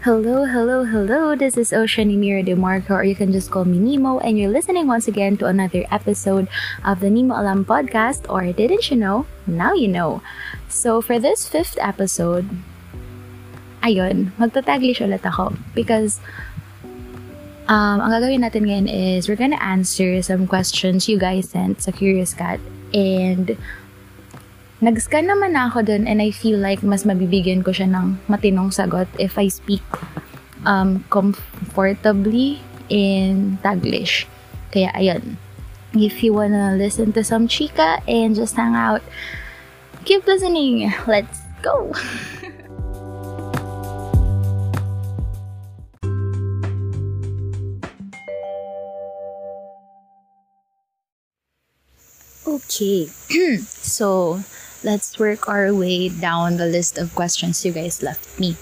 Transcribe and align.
Hello, 0.00 0.48
hello, 0.48 0.88
hello. 0.88 1.36
This 1.36 1.60
is 1.60 1.76
Ocean 1.76 2.08
Mira 2.16 2.40
De 2.42 2.56
Marco, 2.56 2.96
or 2.96 3.04
you 3.04 3.12
can 3.12 3.36
just 3.36 3.52
call 3.52 3.68
me 3.68 3.76
Nemo, 3.76 4.16
and 4.24 4.40
you're 4.40 4.48
listening 4.48 4.88
once 4.88 5.04
again 5.04 5.36
to 5.36 5.44
another 5.44 5.84
episode 5.92 6.48
of 6.88 7.04
the 7.04 7.12
Nemo 7.12 7.36
Alam 7.36 7.68
podcast, 7.68 8.24
or 8.32 8.48
didn't 8.48 8.88
you 8.88 8.96
know? 8.96 9.28
Now 9.44 9.76
you 9.76 9.92
know. 9.92 10.24
So, 10.72 11.04
for 11.04 11.20
this 11.20 11.44
fifth 11.44 11.76
episode, 11.76 12.48
ayun, 13.84 14.32
magtataglish 14.40 15.04
ulit 15.04 15.20
ako 15.20 15.52
because 15.76 16.16
um, 17.68 18.00
ang 18.00 18.08
gagawin 18.08 18.40
natin 18.40 18.72
ngayon 18.72 18.88
is 18.88 19.28
we're 19.28 19.36
gonna 19.36 19.60
answer 19.60 20.24
some 20.24 20.48
questions 20.48 21.12
you 21.12 21.20
guys 21.20 21.52
sent 21.52 21.84
sa 21.84 21.92
Curious 21.92 22.32
Cat 22.32 22.56
and 22.96 23.52
nag-scan 24.80 25.28
naman 25.28 25.52
na 25.52 25.68
ako 25.68 25.84
dun 25.84 26.08
and 26.08 26.24
I 26.24 26.32
feel 26.32 26.56
like 26.56 26.80
mas 26.80 27.04
mabibigyan 27.04 27.60
ko 27.60 27.68
siya 27.68 27.92
ng 27.92 28.16
matinong 28.32 28.72
sagot 28.72 29.12
if 29.20 29.36
I 29.36 29.52
speak 29.52 29.84
um, 30.64 31.04
comfortably 31.12 32.64
in 32.88 33.60
Taglish. 33.60 34.24
Kaya 34.72 34.88
ayun. 34.96 35.36
If 35.92 36.24
you 36.24 36.32
wanna 36.32 36.78
listen 36.80 37.12
to 37.12 37.22
some 37.26 37.44
chika 37.44 38.00
and 38.08 38.32
just 38.32 38.56
hang 38.56 38.72
out, 38.72 39.04
keep 40.08 40.24
listening. 40.24 40.88
Let's 41.04 41.44
go! 41.60 41.92
okay. 52.48 53.10
so, 53.60 54.40
let's 54.82 55.18
work 55.18 55.48
our 55.48 55.72
way 55.74 56.08
down 56.08 56.56
the 56.56 56.66
list 56.66 56.98
of 56.98 57.14
questions 57.14 57.64
you 57.64 57.72
guys 57.72 58.02
left 58.02 58.24
me. 58.38 58.56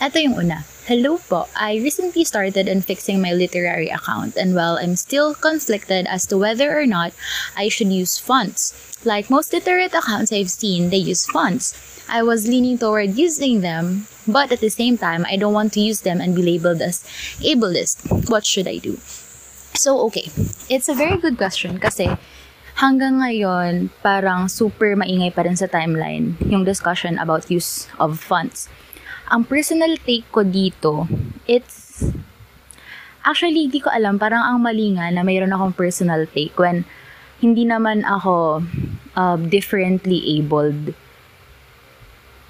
Ito 0.00 0.18
yung 0.18 0.38
una. 0.38 0.64
Hello 0.88 1.20
po, 1.20 1.50
I 1.52 1.76
recently 1.84 2.24
started 2.24 2.64
in 2.64 2.80
fixing 2.80 3.20
my 3.20 3.34
literary 3.36 3.92
account 3.92 4.40
and 4.40 4.54
while 4.54 4.80
I'm 4.80 4.96
still 4.96 5.34
conflicted 5.34 6.06
as 6.06 6.24
to 6.32 6.38
whether 6.38 6.72
or 6.72 6.86
not 6.86 7.12
I 7.56 7.68
should 7.68 7.92
use 7.92 8.16
fonts. 8.16 8.72
Like 9.04 9.28
most 9.28 9.52
literate 9.52 9.92
accounts 9.92 10.32
I've 10.32 10.48
seen, 10.48 10.88
they 10.88 11.02
use 11.02 11.26
fonts. 11.26 11.76
I 12.08 12.22
was 12.22 12.48
leaning 12.48 12.78
toward 12.78 13.18
using 13.18 13.60
them, 13.60 14.08
but 14.26 14.50
at 14.50 14.60
the 14.60 14.70
same 14.72 14.96
time, 14.96 15.26
I 15.28 15.36
don't 15.36 15.52
want 15.52 15.74
to 15.74 15.80
use 15.80 16.00
them 16.00 16.22
and 16.22 16.34
be 16.34 16.42
labeled 16.42 16.80
as 16.80 17.04
ableist. 17.44 18.30
What 18.30 18.46
should 18.46 18.66
I 18.66 18.78
do? 18.78 18.96
So, 19.76 20.00
okay. 20.08 20.32
It's 20.72 20.88
a 20.88 20.94
very 20.94 21.18
good 21.20 21.36
question 21.36 21.78
kasi 21.78 22.16
hanggang 22.78 23.18
ngayon, 23.18 23.90
parang 24.06 24.46
super 24.46 24.94
maingay 24.94 25.34
pa 25.34 25.42
rin 25.42 25.58
sa 25.58 25.66
timeline 25.66 26.38
yung 26.46 26.62
discussion 26.62 27.18
about 27.18 27.50
use 27.50 27.90
of 27.98 28.22
funds. 28.22 28.70
Ang 29.34 29.44
personal 29.44 29.98
take 30.06 30.24
ko 30.30 30.46
dito, 30.46 31.10
it's... 31.50 32.06
Actually, 33.26 33.68
hindi 33.68 33.82
ko 33.82 33.90
alam. 33.92 34.16
Parang 34.16 34.40
ang 34.40 34.62
mali 34.62 34.94
nga 34.94 35.10
na 35.10 35.26
mayroon 35.26 35.52
akong 35.52 35.74
personal 35.74 36.24
take 36.30 36.54
when 36.56 36.86
hindi 37.42 37.66
naman 37.66 38.06
ako 38.06 38.64
uh, 39.18 39.36
differently 39.36 40.22
abled. 40.38 40.96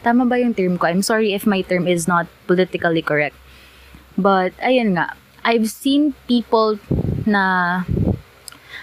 Tama 0.06 0.28
ba 0.28 0.38
yung 0.38 0.54
term 0.54 0.78
ko? 0.78 0.86
I'm 0.86 1.02
sorry 1.02 1.34
if 1.34 1.48
my 1.48 1.66
term 1.66 1.90
is 1.90 2.06
not 2.06 2.30
politically 2.46 3.02
correct. 3.02 3.34
But, 4.14 4.54
ayun 4.62 4.94
nga. 4.94 5.18
I've 5.42 5.66
seen 5.66 6.14
people 6.30 6.78
na 7.26 7.82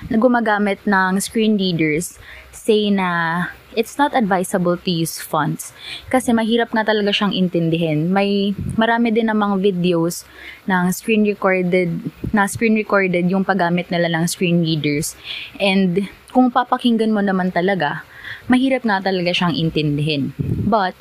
na 0.09 0.17
gumagamit 0.17 0.81
ng 0.85 1.17
screen 1.21 1.57
readers 1.57 2.17
say 2.51 2.89
na 2.89 3.45
it's 3.75 3.99
not 3.99 4.15
advisable 4.15 4.79
to 4.79 4.89
use 4.89 5.19
fonts 5.19 5.75
kasi 6.07 6.31
mahirap 6.31 6.71
nga 6.71 6.87
talaga 6.87 7.11
siyang 7.11 7.35
intindihin. 7.35 8.09
May 8.09 8.55
marami 8.79 9.11
din 9.11 9.27
namang 9.27 9.59
videos 9.59 10.23
ng 10.65 10.89
screen 10.95 11.27
recorded 11.27 11.91
na 12.31 12.47
screen 12.47 12.73
recorded 12.73 13.27
yung 13.27 13.43
paggamit 13.43 13.91
nila 13.91 14.07
ng 14.09 14.25
screen 14.25 14.63
readers. 14.63 15.13
And 15.59 16.07
kung 16.31 16.49
papakinggan 16.49 17.11
mo 17.11 17.21
naman 17.21 17.51
talaga, 17.51 18.07
mahirap 18.47 18.87
nga 18.87 19.03
talaga 19.03 19.35
siyang 19.35 19.53
intindihin. 19.53 20.33
But 20.65 20.95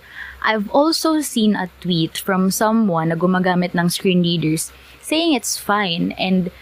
I've 0.44 0.68
also 0.68 1.24
seen 1.24 1.56
a 1.56 1.72
tweet 1.80 2.20
from 2.20 2.52
someone 2.52 3.08
na 3.08 3.16
gumagamit 3.16 3.72
ng 3.72 3.88
screen 3.88 4.20
readers 4.20 4.68
saying 5.00 5.32
it's 5.32 5.56
fine 5.56 6.12
and 6.20 6.52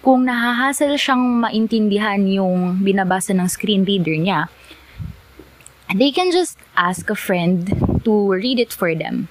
kung 0.00 0.24
nahahasal 0.24 0.96
siyang 0.96 1.44
maintindihan 1.44 2.24
yung 2.24 2.80
binabasa 2.80 3.36
ng 3.36 3.48
screen 3.48 3.84
reader 3.84 4.16
niya, 4.16 4.48
they 5.92 6.10
can 6.10 6.32
just 6.32 6.56
ask 6.76 7.08
a 7.10 7.18
friend 7.18 7.76
to 8.04 8.12
read 8.32 8.58
it 8.58 8.72
for 8.72 8.94
them. 8.96 9.28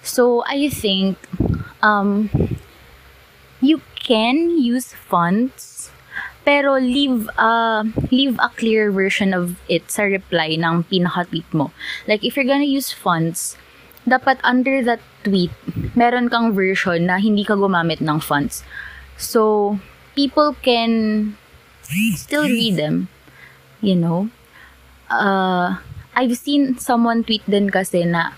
So, 0.00 0.44
I 0.48 0.72
think 0.72 1.18
um, 1.82 2.30
you 3.60 3.82
can 3.98 4.56
use 4.56 4.94
fonts 4.94 5.78
pero 6.48 6.80
leave 6.80 7.28
a 7.36 7.84
leave 8.08 8.40
a 8.40 8.48
clear 8.56 8.88
version 8.88 9.36
of 9.36 9.60
it 9.68 9.92
sa 9.92 10.08
reply 10.08 10.56
ng 10.56 10.80
pinaka-tweet 10.88 11.44
mo. 11.52 11.68
Like 12.08 12.24
if 12.24 12.40
you're 12.40 12.48
gonna 12.48 12.64
use 12.64 12.88
fonts, 12.88 13.60
dapat 14.08 14.40
under 14.40 14.80
that 14.88 15.04
tweet, 15.28 15.52
meron 15.92 16.32
kang 16.32 16.56
version 16.56 17.04
na 17.04 17.20
hindi 17.20 17.44
ka 17.44 17.52
gumamit 17.52 18.00
ng 18.00 18.16
fonts. 18.24 18.64
So, 19.20 19.76
people 20.18 20.58
can 20.58 20.90
still 22.18 22.50
read 22.50 22.74
them. 22.74 23.06
You 23.78 23.94
know? 23.94 24.20
Uh, 25.06 25.78
I've 26.18 26.34
seen 26.34 26.74
someone 26.82 27.22
tweet 27.22 27.46
din 27.46 27.70
kasi 27.70 28.02
na 28.02 28.34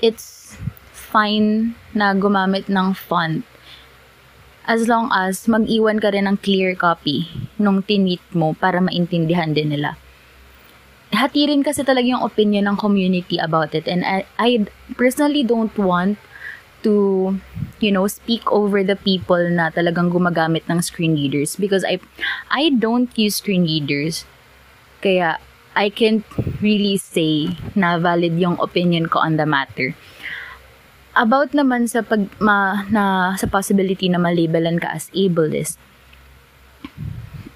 it's 0.00 0.56
fine 0.96 1.76
na 1.92 2.16
gumamit 2.16 2.72
ng 2.72 2.96
font 2.96 3.44
as 4.64 4.88
long 4.88 5.12
as 5.12 5.44
mag-iwan 5.44 6.00
ka 6.00 6.08
rin 6.08 6.24
ng 6.24 6.40
clear 6.40 6.72
copy 6.72 7.28
nung 7.60 7.84
tinweet 7.84 8.24
mo 8.32 8.56
para 8.56 8.80
maintindihan 8.80 9.52
din 9.52 9.76
nila. 9.76 10.00
Hati 11.12 11.46
rin 11.46 11.60
kasi 11.60 11.84
talaga 11.84 12.08
yung 12.08 12.24
opinion 12.24 12.64
ng 12.72 12.80
community 12.80 13.36
about 13.36 13.76
it 13.76 13.84
and 13.84 14.02
I, 14.02 14.24
I 14.40 14.64
personally 14.96 15.44
don't 15.44 15.76
want 15.76 16.16
to 16.82 17.36
you 17.84 17.92
know 17.92 18.08
speak 18.08 18.40
over 18.48 18.80
the 18.80 18.96
people 18.96 19.44
na 19.52 19.68
talagang 19.68 20.08
gumagamit 20.08 20.64
ng 20.72 20.80
screen 20.80 21.12
readers. 21.12 21.60
Because 21.60 21.84
I 21.84 22.00
I 22.48 22.72
don't 22.72 23.12
use 23.20 23.44
screen 23.44 23.68
readers. 23.68 24.24
Kaya 25.04 25.36
I 25.76 25.92
can't 25.92 26.24
really 26.64 26.96
say 26.96 27.52
na 27.76 28.00
valid 28.00 28.40
yung 28.40 28.56
opinion 28.56 29.12
ko 29.12 29.20
on 29.20 29.36
the 29.36 29.44
matter. 29.44 29.92
About 31.14 31.52
naman 31.52 31.86
sa 31.86 32.00
pag 32.00 32.26
ma, 32.40 32.88
na 32.88 33.36
sa 33.36 33.46
possibility 33.46 34.08
na 34.08 34.18
malabelan 34.18 34.80
ka 34.80 34.96
as 34.96 35.12
ableist 35.14 35.76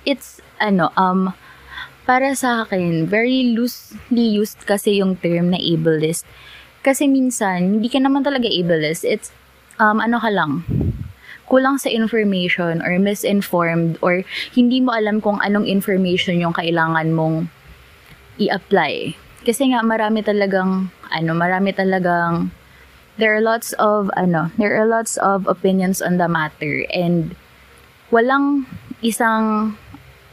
it's 0.09 0.41
ano 0.57 0.89
um 0.97 1.37
para 2.09 2.33
sa 2.33 2.65
akin 2.65 3.05
very 3.05 3.53
loosely 3.53 4.33
used 4.33 4.65
kasi 4.65 5.05
yung 5.05 5.21
term 5.21 5.53
na 5.53 5.61
ableist. 5.61 6.25
Kasi 6.81 7.05
minsan, 7.05 7.77
hindi 7.77 7.93
ka 7.93 8.01
naman 8.01 8.25
talaga 8.25 8.49
ableist. 8.49 9.05
It's, 9.05 9.29
um, 9.79 9.99
ano 10.03 10.19
ka 10.19 10.31
lang, 10.31 10.63
kulang 11.49 11.81
sa 11.81 11.89
information 11.89 12.85
or 12.85 12.93
misinformed 13.01 13.97
or 14.05 14.23
hindi 14.53 14.85
mo 14.85 14.93
alam 14.93 15.19
kung 15.25 15.41
anong 15.41 15.65
information 15.65 16.39
yung 16.39 16.53
kailangan 16.53 17.17
mong 17.17 17.49
i-apply. 18.39 19.17
Kasi 19.43 19.73
nga 19.73 19.81
marami 19.81 20.21
talagang 20.21 20.93
ano, 21.09 21.31
marami 21.33 21.73
talagang 21.73 22.53
there 23.17 23.35
are 23.35 23.43
lots 23.43 23.73
of 23.81 24.13
ano, 24.15 24.53
there 24.61 24.77
are 24.77 24.87
lots 24.87 25.17
of 25.19 25.49
opinions 25.49 26.05
on 26.05 26.21
the 26.21 26.29
matter 26.29 26.85
and 26.93 27.33
walang 28.13 28.69
isang 29.01 29.75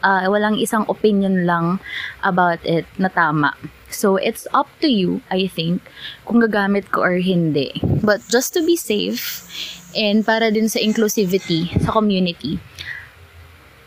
uh, 0.04 0.28
walang 0.28 0.60
isang 0.60 0.84
opinion 0.92 1.48
lang 1.48 1.80
about 2.22 2.60
it 2.68 2.86
na 3.00 3.08
tama. 3.08 3.56
So, 3.96 4.20
it's 4.20 4.44
up 4.52 4.68
to 4.84 4.92
you, 4.92 5.24
I 5.32 5.47
think, 5.47 5.80
kung 6.28 6.44
gagamit 6.44 6.92
ko 6.92 7.08
or 7.08 7.24
hindi. 7.24 7.72
But 8.03 8.28
just 8.28 8.52
to 8.59 8.62
be 8.68 8.76
safe, 8.76 9.47
and 9.96 10.28
para 10.28 10.52
din 10.52 10.68
sa 10.68 10.84
inclusivity 10.84 11.72
sa 11.80 11.96
community, 11.96 12.59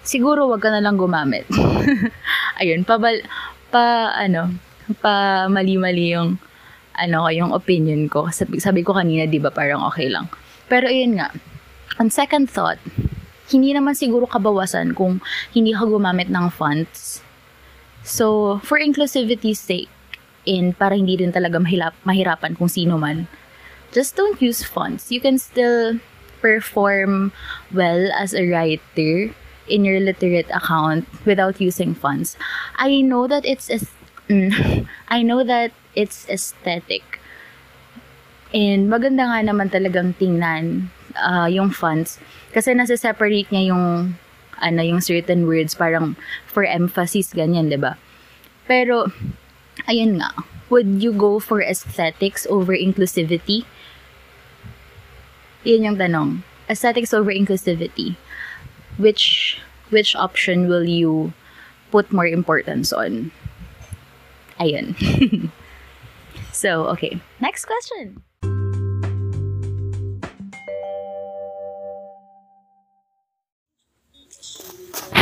siguro 0.09 0.49
wag 0.49 0.65
ka 0.65 0.73
na 0.73 0.81
lang 0.81 0.97
gumamit. 0.97 1.45
Ayun, 2.65 2.89
pa, 2.89 2.97
pa, 3.69 4.17
ano, 4.17 4.57
pa 5.05 5.45
mali-mali 5.53 6.17
yung, 6.17 6.41
ano, 6.97 7.29
yung 7.29 7.53
opinion 7.53 8.09
ko. 8.09 8.33
Sabi, 8.33 8.65
sabi 8.65 8.81
ko 8.81 8.97
kanina, 8.97 9.29
di 9.29 9.37
ba, 9.37 9.53
parang 9.53 9.85
okay 9.85 10.09
lang. 10.09 10.33
Pero 10.73 10.89
ayun 10.89 11.21
nga, 11.21 11.29
on 12.01 12.09
second 12.09 12.49
thought, 12.49 12.81
hindi 13.53 13.77
naman 13.77 13.93
siguro 13.93 14.25
kabawasan 14.25 14.97
kung 14.97 15.21
hindi 15.53 15.77
ka 15.77 15.85
gumamit 15.85 16.33
ng 16.33 16.49
fonts. 16.49 17.21
So, 18.09 18.57
for 18.65 18.81
inclusivity's 18.81 19.61
sake, 19.61 19.93
in 20.49 20.73
para 20.73 20.97
hindi 20.97 21.21
din 21.21 21.29
talaga 21.29 21.61
mahirap, 21.61 21.93
mahirapan 22.09 22.57
kung 22.57 22.73
sino 22.73 22.97
man. 22.97 23.29
Just 23.93 24.17
don't 24.17 24.41
use 24.41 24.65
fonts. 24.65 25.13
You 25.13 25.21
can 25.21 25.37
still 25.37 26.01
perform 26.41 27.37
well 27.69 28.09
as 28.17 28.33
a 28.33 28.49
writer 28.49 29.37
in 29.69 29.85
your 29.85 30.01
literate 30.01 30.49
account 30.49 31.05
without 31.29 31.61
using 31.61 31.93
fonts. 31.93 32.41
I 32.81 33.05
know 33.05 33.29
that 33.29 33.45
it's 33.45 33.69
mm, 34.33 34.89
I 35.09 35.21
know 35.21 35.45
that 35.45 35.77
it's 35.93 36.25
aesthetic. 36.33 37.21
And 38.49 38.89
maganda 38.89 39.29
nga 39.29 39.45
naman 39.45 39.69
talagang 39.69 40.17
tingnan 40.17 40.89
uh, 41.21 41.49
yung 41.53 41.69
fonts 41.69 42.17
kasi 42.57 42.73
nasa-separate 42.73 43.53
niya 43.53 43.77
yung 43.77 44.17
ano 44.59 44.81
yung 44.81 45.05
certain 45.05 45.45
words 45.45 45.77
parang 45.77 46.17
for 46.49 46.65
emphasis 46.65 47.37
ganyan, 47.37 47.69
'di 47.69 47.77
ba? 47.77 48.01
Pero 48.65 49.13
ayun 49.87 50.19
nga, 50.19 50.33
would 50.71 51.03
you 51.03 51.13
go 51.13 51.39
for 51.39 51.63
aesthetics 51.63 52.47
over 52.51 52.73
inclusivity? 52.73 53.65
Yun 55.65 55.85
yung 55.85 55.99
tanong. 55.99 56.43
Aesthetics 56.69 57.13
over 57.13 57.31
inclusivity. 57.33 58.17
Which 58.97 59.59
which 59.91 60.17
option 60.17 60.69
will 60.69 60.85
you 60.85 61.33
put 61.91 62.13
more 62.13 62.27
importance 62.27 62.93
on? 62.93 63.33
Ayun. 64.61 64.97
so, 66.53 66.85
okay. 66.93 67.21
Next 67.41 67.65
question. 67.65 68.23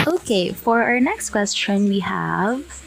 Okay, 0.07 0.51
for 0.51 0.83
our 0.83 1.01
next 1.01 1.31
question, 1.31 1.89
we 1.89 2.01
have 2.01 2.86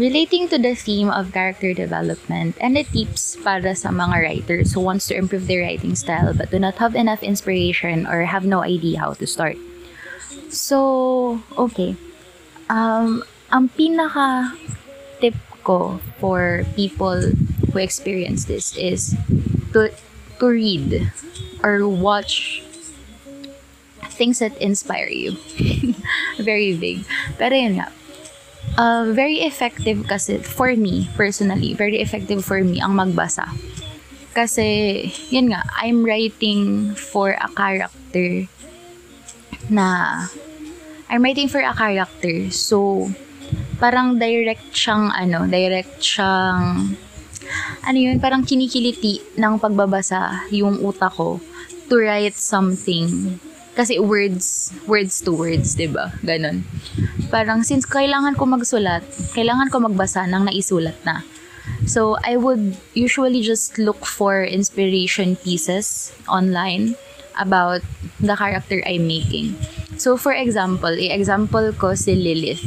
relating 0.00 0.48
to 0.48 0.56
the 0.56 0.72
theme 0.74 1.12
of 1.12 1.28
character 1.30 1.76
development 1.76 2.56
and 2.56 2.72
the 2.72 2.84
tips 2.88 3.36
para 3.44 3.76
sa 3.76 3.92
mga 3.92 4.16
writers 4.16 4.72
who 4.72 4.80
wants 4.80 5.04
to 5.04 5.12
improve 5.12 5.44
their 5.44 5.60
writing 5.60 5.92
style 5.92 6.32
but 6.32 6.48
do 6.48 6.56
not 6.56 6.80
have 6.80 6.96
enough 6.96 7.20
inspiration 7.20 8.08
or 8.08 8.24
have 8.24 8.48
no 8.48 8.64
idea 8.64 8.96
how 8.96 9.12
to 9.12 9.28
start. 9.28 9.60
So, 10.48 11.44
okay. 11.60 12.00
Um, 12.72 13.20
ang 13.52 13.68
pinaka 13.76 14.56
tip 15.20 15.36
ko 15.60 16.00
for 16.16 16.64
people 16.72 17.20
who 17.68 17.76
experience 17.76 18.48
this 18.48 18.72
is 18.80 19.12
to 19.76 19.92
to 20.40 20.46
read 20.48 21.12
or 21.60 21.84
watch 21.84 22.64
things 24.16 24.40
that 24.40 24.56
inspire 24.56 25.12
you. 25.12 25.36
very 26.40 26.72
big. 26.72 27.04
Pero 27.36 27.52
yun 27.52 27.76
nga, 27.76 27.92
uh, 28.80 29.12
very 29.12 29.44
effective 29.44 30.08
kasi 30.08 30.40
for 30.40 30.72
me, 30.72 31.12
personally, 31.12 31.76
very 31.76 32.00
effective 32.00 32.40
for 32.40 32.64
me 32.64 32.80
ang 32.80 32.96
magbasa. 32.96 33.44
Kasi, 34.32 35.04
yun 35.28 35.52
nga, 35.52 35.68
I'm 35.76 36.00
writing 36.00 36.94
for 36.96 37.36
a 37.36 37.48
character 37.52 38.48
na 39.68 40.24
I'm 41.10 41.20
writing 41.20 41.50
for 41.50 41.60
a 41.60 41.74
character. 41.74 42.48
So, 42.48 43.10
parang 43.76 44.16
direct 44.16 44.72
siyang, 44.72 45.12
ano, 45.12 45.44
direct 45.50 46.00
siyang, 46.00 46.94
ano 47.84 47.98
yun, 47.98 48.22
parang 48.22 48.46
kinikiliti 48.46 49.20
ng 49.36 49.58
pagbabasa 49.58 50.46
yung 50.54 50.78
utak 50.80 51.18
ko 51.18 51.42
to 51.90 51.98
write 51.98 52.38
something 52.38 53.42
kasi 53.74 53.98
words, 54.02 54.74
words 54.86 55.22
to 55.22 55.30
words, 55.30 55.74
ba 55.74 55.80
diba? 55.80 56.06
Ganon. 56.26 56.66
Parang 57.30 57.62
since 57.62 57.86
kailangan 57.86 58.34
ko 58.34 58.44
magsulat, 58.46 59.06
kailangan 59.32 59.70
ko 59.70 59.78
magbasa 59.80 60.26
ng 60.26 60.50
naisulat 60.50 60.98
na. 61.06 61.22
So, 61.86 62.18
I 62.26 62.36
would 62.36 62.76
usually 62.92 63.40
just 63.40 63.78
look 63.78 64.04
for 64.04 64.42
inspiration 64.44 65.36
pieces 65.40 66.12
online 66.28 66.98
about 67.38 67.80
the 68.18 68.36
character 68.36 68.82
I'm 68.84 69.06
making. 69.06 69.56
So, 69.96 70.18
for 70.18 70.34
example, 70.34 70.92
i-example 70.92 71.72
ko 71.78 71.94
si 71.94 72.12
Lilith. 72.12 72.66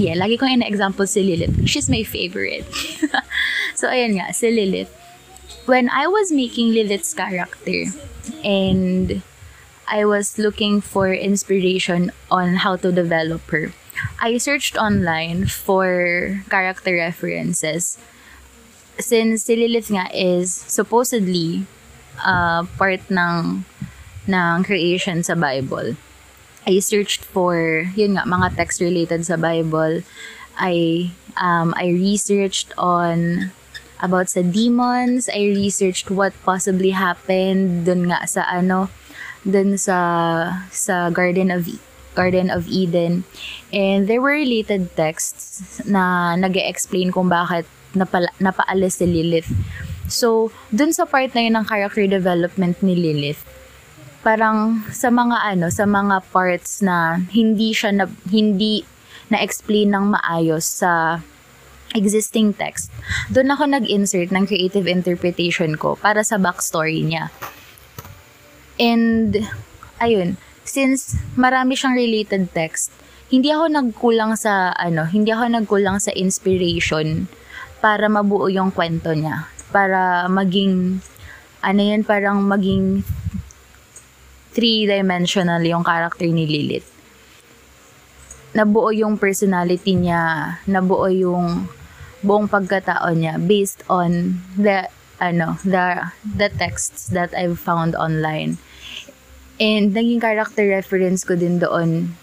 Yeah, 0.00 0.18
lagi 0.18 0.40
kong 0.40 0.60
ina-example 0.60 1.06
si 1.06 1.22
Lilith. 1.22 1.68
She's 1.68 1.86
my 1.92 2.02
favorite. 2.02 2.66
so, 3.78 3.86
ayan 3.86 4.18
nga, 4.18 4.32
si 4.34 4.50
Lilith. 4.50 4.90
When 5.68 5.86
I 5.92 6.08
was 6.10 6.32
making 6.32 6.74
Lilith's 6.74 7.14
character, 7.14 7.92
and 8.42 9.22
I 9.88 10.04
was 10.04 10.38
looking 10.38 10.80
for 10.80 11.12
inspiration 11.12 12.12
on 12.30 12.62
how 12.62 12.76
to 12.76 12.92
develop 12.92 13.42
her. 13.50 13.72
I 14.20 14.38
searched 14.38 14.76
online 14.76 15.46
for 15.46 16.42
character 16.50 16.94
references. 16.94 17.98
Since 18.98 19.44
si 19.44 19.56
Lilith 19.56 19.90
nga 19.90 20.08
is 20.14 20.52
supposedly 20.52 21.66
uh, 22.20 22.64
part 22.78 23.02
ng 23.10 23.64
ng 24.28 24.56
creation 24.62 25.22
sa 25.22 25.34
Bible. 25.34 25.98
I 26.62 26.78
searched 26.78 27.26
for 27.26 27.86
yun 27.98 28.14
nga 28.14 28.24
mga 28.26 28.54
text 28.54 28.78
related 28.78 29.26
sa 29.26 29.34
Bible. 29.34 30.06
I 30.54 31.10
um 31.34 31.74
I 31.74 31.90
researched 31.90 32.70
on 32.78 33.50
about 33.98 34.30
sa 34.30 34.46
demons. 34.46 35.26
I 35.26 35.50
researched 35.50 36.10
what 36.10 36.34
possibly 36.46 36.94
happened 36.94 37.86
dun 37.86 38.10
nga 38.10 38.22
sa 38.30 38.46
ano 38.46 38.90
dun 39.42 39.78
sa 39.78 39.98
sa 40.70 41.10
Garden 41.10 41.50
of 41.50 41.66
Garden 42.12 42.52
of 42.52 42.68
Eden. 42.68 43.24
And 43.72 44.06
there 44.06 44.20
were 44.20 44.36
related 44.36 44.92
texts 44.94 45.80
na 45.88 46.34
nag 46.36 46.56
explain 46.56 47.10
kung 47.10 47.32
bakit 47.32 47.64
napala, 47.96 48.28
napaalis 48.40 49.00
si 49.00 49.06
Lilith. 49.08 49.48
So, 50.12 50.52
dun 50.68 50.92
sa 50.92 51.08
part 51.08 51.32
na 51.32 51.40
yun 51.48 51.56
ng 51.56 51.64
character 51.64 52.04
development 52.04 52.84
ni 52.84 52.92
Lilith, 52.92 53.40
parang 54.20 54.84
sa 54.92 55.08
mga 55.08 55.56
ano, 55.56 55.72
sa 55.72 55.88
mga 55.88 56.20
parts 56.28 56.84
na 56.84 57.24
hindi 57.32 57.72
siya 57.72 57.96
na, 57.96 58.04
hindi 58.28 58.84
na-explain 59.32 59.96
ng 59.96 60.12
maayos 60.12 60.84
sa 60.84 61.24
existing 61.96 62.52
text, 62.56 62.92
doon 63.32 63.52
ako 63.52 63.68
nag-insert 63.68 64.32
ng 64.32 64.44
creative 64.48 64.88
interpretation 64.88 65.76
ko 65.76 65.96
para 65.96 66.24
sa 66.24 66.36
backstory 66.36 67.04
niya. 67.04 67.32
And, 68.80 69.44
ayun, 70.00 70.40
since 70.64 71.18
marami 71.36 71.76
siyang 71.76 71.96
related 71.98 72.52
text, 72.54 72.94
hindi 73.32 73.48
ako 73.48 73.72
nagkulang 73.72 74.36
sa, 74.36 74.76
ano, 74.76 75.08
hindi 75.08 75.32
ako 75.32 75.44
nagkulang 75.60 75.98
sa 76.00 76.12
inspiration 76.12 77.26
para 77.80 78.06
mabuo 78.06 78.46
yung 78.52 78.70
kwento 78.70 79.16
niya. 79.16 79.48
Para 79.72 80.28
maging, 80.28 81.00
ano 81.64 81.80
yun, 81.80 82.04
parang 82.04 82.44
maging 82.44 83.00
three-dimensional 84.52 85.64
yung 85.64 85.80
character 85.80 86.28
ni 86.28 86.44
Lilith. 86.44 86.88
Nabuo 88.52 88.92
yung 88.92 89.16
personality 89.16 89.96
niya, 89.96 90.60
nabuo 90.68 91.08
yung 91.08 91.64
buong 92.20 92.46
pagkatao 92.52 93.10
niya 93.16 93.40
based 93.40 93.80
on 93.88 94.38
the 94.54 94.86
ano, 95.22 95.54
the 95.62 96.10
the 96.26 96.50
texts 96.50 97.06
that 97.14 97.30
I've 97.30 97.62
found 97.62 97.94
online. 97.94 98.58
And 99.62 99.94
naging 99.94 100.18
character 100.18 100.66
reference 100.66 101.22
ko 101.22 101.38
din 101.38 101.62
doon 101.62 102.18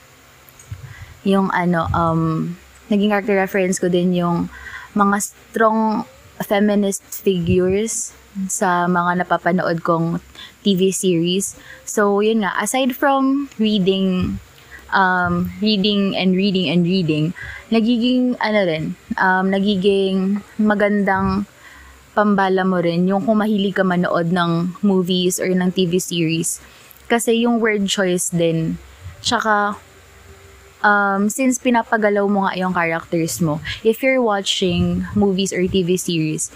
yung 1.24 1.48
ano, 1.56 1.88
um, 1.96 2.56
naging 2.92 3.16
character 3.16 3.40
reference 3.40 3.80
ko 3.80 3.88
din 3.88 4.12
yung 4.12 4.52
mga 4.92 5.24
strong 5.24 6.04
feminist 6.44 7.04
figures 7.24 8.12
sa 8.52 8.88
mga 8.88 9.24
napapanood 9.24 9.84
kong 9.84 10.20
TV 10.64 10.92
series. 10.92 11.56
So, 11.84 12.20
yun 12.20 12.44
nga, 12.44 12.56
aside 12.60 12.96
from 12.96 13.48
reading, 13.60 14.40
um, 14.92 15.52
reading 15.60 16.16
and 16.16 16.36
reading 16.36 16.68
and 16.72 16.84
reading, 16.84 17.36
nagiging, 17.72 18.40
ano 18.40 18.60
rin, 18.64 18.86
um, 19.20 19.52
nagiging 19.52 20.44
magandang 20.60 21.48
pambala 22.20 22.68
mo 22.68 22.84
rin 22.84 23.08
yung 23.08 23.24
kung 23.24 23.40
mahilig 23.40 23.80
ka 23.80 23.88
manood 23.88 24.36
ng 24.36 24.76
movies 24.84 25.40
or 25.40 25.48
ng 25.48 25.72
TV 25.72 26.04
series 26.04 26.60
kasi 27.08 27.48
yung 27.48 27.64
word 27.64 27.88
choice 27.88 28.28
din. 28.28 28.76
Tsaka, 29.24 29.80
um, 30.84 31.32
since 31.32 31.56
pinapagalaw 31.56 32.28
mo 32.28 32.44
nga 32.44 32.60
yung 32.60 32.76
characters 32.76 33.40
mo, 33.40 33.64
if 33.88 34.04
you're 34.04 34.20
watching 34.20 35.08
movies 35.16 35.56
or 35.56 35.64
TV 35.64 35.96
series, 35.96 36.52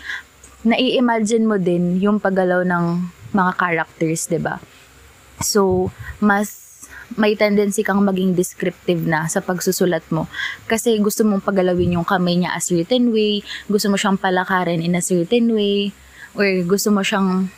nai-imagine 0.67 1.47
mo 1.47 1.55
din 1.55 1.95
yung 2.03 2.19
paggalaw 2.19 2.67
ng 2.67 3.07
mga 3.31 3.51
characters, 3.55 4.27
ba? 4.43 4.59
So, 5.39 5.91
mas 6.19 6.62
may 7.15 7.37
tendency 7.37 7.81
kang 7.85 8.01
maging 8.01 8.33
descriptive 8.37 9.03
na 9.05 9.25
sa 9.29 9.39
pagsusulat 9.39 10.03
mo. 10.09 10.29
Kasi 10.65 10.97
gusto 10.99 11.25
mong 11.25 11.45
pagalawin 11.45 11.99
yung 11.99 12.07
kamay 12.07 12.39
niya 12.39 12.55
a 12.55 12.61
certain 12.61 13.13
way, 13.13 13.41
gusto 13.69 13.89
mo 13.89 13.97
siyang 13.97 14.19
palakarin 14.19 14.81
in 14.81 14.97
a 14.97 15.03
certain 15.03 15.53
way, 15.53 15.93
or 16.33 16.49
gusto 16.65 16.89
mo 16.89 17.05
siyang 17.05 17.49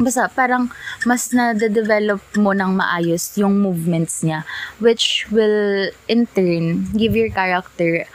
basta 0.00 0.32
parang 0.32 0.72
mas 1.04 1.28
na-develop 1.36 2.24
mo 2.40 2.56
ng 2.56 2.72
maayos 2.72 3.36
yung 3.36 3.60
movements 3.60 4.24
niya 4.24 4.48
which 4.80 5.28
will 5.28 5.92
in 6.08 6.24
turn 6.32 6.88
give 6.96 7.12
your 7.12 7.28
character 7.28 8.08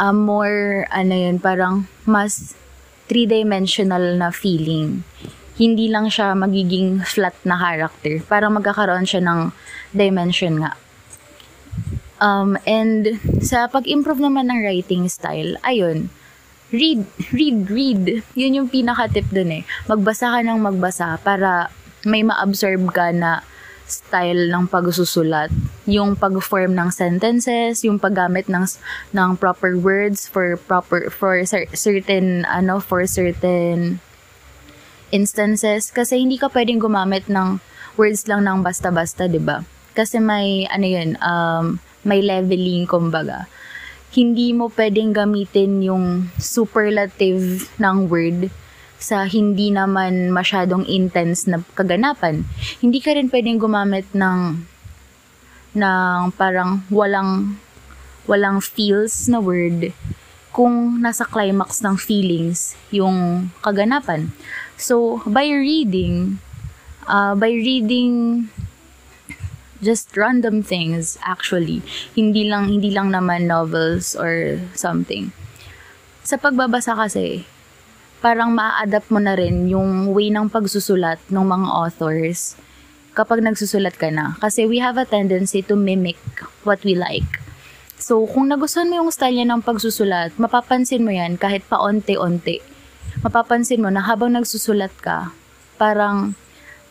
a 0.00 0.16
more 0.16 0.88
ano 0.88 1.12
yun 1.12 1.36
parang 1.36 1.84
mas 2.08 2.56
three-dimensional 3.04 4.16
na 4.16 4.32
feeling 4.32 5.04
hindi 5.60 5.92
lang 5.92 6.08
siya 6.08 6.32
magiging 6.32 7.04
flat 7.04 7.36
na 7.44 7.60
character 7.60 8.24
parang 8.24 8.56
magkakaroon 8.56 9.04
siya 9.04 9.20
ng 9.20 9.52
dimension 9.92 10.64
nga 10.64 10.72
um, 12.24 12.56
and 12.64 13.20
sa 13.44 13.68
pag-improve 13.68 14.24
naman 14.24 14.48
ng 14.48 14.64
writing 14.64 15.04
style 15.12 15.60
ayun 15.60 16.08
read, 16.70 17.02
read, 17.34 17.66
read. 17.66 18.22
Yun 18.38 18.62
yung 18.62 18.68
pinaka-tip 18.70 19.26
dun 19.30 19.50
eh. 19.50 19.62
Magbasa 19.90 20.30
ka 20.30 20.38
ng 20.40 20.62
magbasa 20.62 21.18
para 21.18 21.68
may 22.06 22.22
ma-absorb 22.22 22.94
ka 22.94 23.10
na 23.10 23.42
style 23.90 24.46
ng 24.54 24.70
pagsusulat, 24.70 25.50
yung 25.90 26.14
pag-form 26.14 26.78
ng 26.78 26.94
sentences, 26.94 27.82
yung 27.82 27.98
paggamit 27.98 28.46
ng 28.46 28.62
ng 29.10 29.30
proper 29.34 29.74
words 29.74 30.30
for 30.30 30.54
proper 30.70 31.10
for 31.10 31.42
certain 31.74 32.46
ano 32.46 32.78
for 32.78 33.02
certain 33.10 33.98
instances 35.10 35.90
kasi 35.90 36.22
hindi 36.22 36.38
ka 36.38 36.50
pwedeng 36.50 36.82
gumamit 36.82 37.26
ng 37.30 37.58
words 37.98 38.26
lang 38.30 38.46
ng 38.46 38.64
basta-basta, 38.64 39.26
'di 39.26 39.42
ba? 39.42 39.62
Kasi 39.94 40.22
may 40.22 40.64
ano 40.70 40.86
'yun, 40.86 41.10
um 41.20 41.78
may 42.06 42.24
leveling 42.24 42.88
kumbaga. 42.88 43.44
Hindi 44.10 44.50
mo 44.50 44.72
pwedeng 44.74 45.14
gamitin 45.14 45.84
yung 45.86 46.32
superlative 46.40 47.70
ng 47.78 47.96
word 48.10 48.50
sa 49.00 49.24
hindi 49.24 49.72
naman 49.72 50.34
masyadong 50.34 50.84
intense 50.84 51.46
na 51.46 51.62
kaganapan. 51.72 52.44
Hindi 52.82 52.98
ka 53.00 53.14
rin 53.16 53.30
pwedeng 53.30 53.62
gumamit 53.62 54.08
ng 54.12 54.66
ng 55.70 56.20
parang 56.34 56.82
walang 56.90 57.54
walang 58.26 58.58
feels 58.58 59.30
na 59.30 59.38
word 59.38 59.94
kung 60.50 60.98
nasa 60.98 61.22
climax 61.22 61.78
ng 61.80 61.94
feelings 61.94 62.74
yung 62.90 63.48
kaganapan. 63.62 64.34
So, 64.80 65.20
by 65.28 65.44
reading, 65.44 66.40
uh, 67.04 67.36
by 67.36 67.52
reading 67.52 68.48
just 69.84 70.16
random 70.16 70.64
things 70.64 71.20
actually, 71.20 71.84
hindi 72.16 72.48
lang 72.48 72.72
hindi 72.72 72.88
lang 72.88 73.12
naman 73.12 73.44
novels 73.44 74.16
or 74.16 74.56
something. 74.72 75.36
Sa 76.24 76.40
pagbabasa 76.40 76.96
kasi, 76.96 77.44
parang 78.24 78.56
ma-adapt 78.56 79.12
mo 79.12 79.20
na 79.20 79.36
rin 79.36 79.68
yung 79.68 80.16
way 80.16 80.32
ng 80.32 80.48
pagsusulat 80.48 81.20
ng 81.28 81.44
mga 81.44 81.68
authors 81.68 82.56
kapag 83.12 83.44
nagsusulat 83.44 84.00
ka 84.00 84.08
na. 84.08 84.40
Kasi 84.40 84.64
we 84.64 84.80
have 84.80 84.96
a 84.96 85.04
tendency 85.04 85.60
to 85.60 85.76
mimic 85.76 86.16
what 86.64 86.80
we 86.88 86.96
like. 86.96 87.44
So, 88.00 88.24
kung 88.24 88.48
nagustuhan 88.48 88.88
mo 88.88 89.04
yung 89.04 89.12
style 89.12 89.36
niya 89.36 89.52
ng 89.52 89.60
pagsusulat, 89.60 90.40
mapapansin 90.40 91.04
mo 91.04 91.12
yan 91.12 91.36
kahit 91.36 91.68
paonti-onti. 91.68 92.69
Mapapansin 93.20 93.84
mo 93.84 93.92
na 93.92 94.00
habang 94.00 94.32
nagsusulat 94.32 94.92
ka, 95.00 95.32
parang 95.76 96.32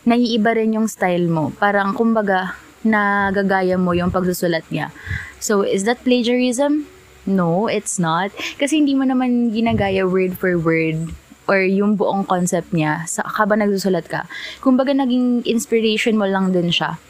naiiba 0.05 0.53
rin 0.53 0.77
yung 0.77 0.85
style 0.85 1.25
mo. 1.25 1.49
Parang, 1.57 1.97
kumbaga, 1.97 2.53
nagagaya 2.85 3.75
mo 3.75 3.91
yung 3.91 4.13
pagsusulat 4.13 4.63
niya. 4.71 4.93
So, 5.41 5.65
is 5.65 5.83
that 5.89 6.05
plagiarism? 6.05 6.87
No, 7.27 7.67
it's 7.67 7.99
not. 7.99 8.31
Kasi 8.57 8.79
hindi 8.79 8.95
mo 8.95 9.03
naman 9.03 9.51
ginagaya 9.51 10.07
word 10.07 10.39
for 10.39 10.55
word 10.55 11.11
or 11.49 11.65
yung 11.65 11.97
buong 11.97 12.29
concept 12.29 12.71
niya 12.71 13.09
sa 13.09 13.25
habang 13.25 13.65
nagsusulat 13.65 14.05
ka. 14.05 14.29
Kumbaga 14.61 14.93
naging 14.93 15.43
inspiration 15.49 16.15
mo 16.15 16.29
lang 16.29 16.53
din 16.53 16.69
siya 16.69 17.01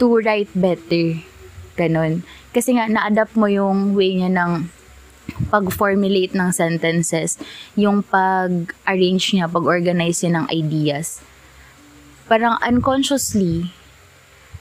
to 0.00 0.18
write 0.24 0.50
better. 0.56 1.20
Ganon. 1.78 2.26
Kasi 2.50 2.74
nga, 2.74 2.90
na-adapt 2.90 3.38
mo 3.38 3.46
yung 3.46 3.94
way 3.94 4.18
niya 4.18 4.32
ng 4.32 4.66
pag-formulate 5.48 6.36
ng 6.36 6.50
sentences, 6.52 7.40
yung 7.78 8.04
pag-arrange 8.04 9.36
niya, 9.36 9.46
pag-organize 9.48 10.24
niya 10.24 10.42
ng 10.42 10.46
ideas. 10.52 11.20
Parang 12.28 12.60
unconsciously, 12.60 13.72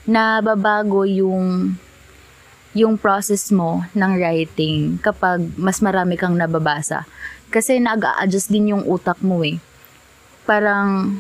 nababago 0.08 1.04
yung 1.04 1.76
yung 2.78 2.94
process 2.94 3.50
mo 3.50 3.82
ng 3.98 4.22
writing 4.22 5.02
kapag 5.02 5.50
mas 5.58 5.82
marami 5.82 6.14
kang 6.14 6.38
nababasa. 6.38 7.10
Kasi 7.50 7.82
nag-a-adjust 7.82 8.54
din 8.54 8.78
yung 8.78 8.84
utak 8.86 9.18
mo 9.26 9.42
eh. 9.42 9.58
Parang 10.46 11.18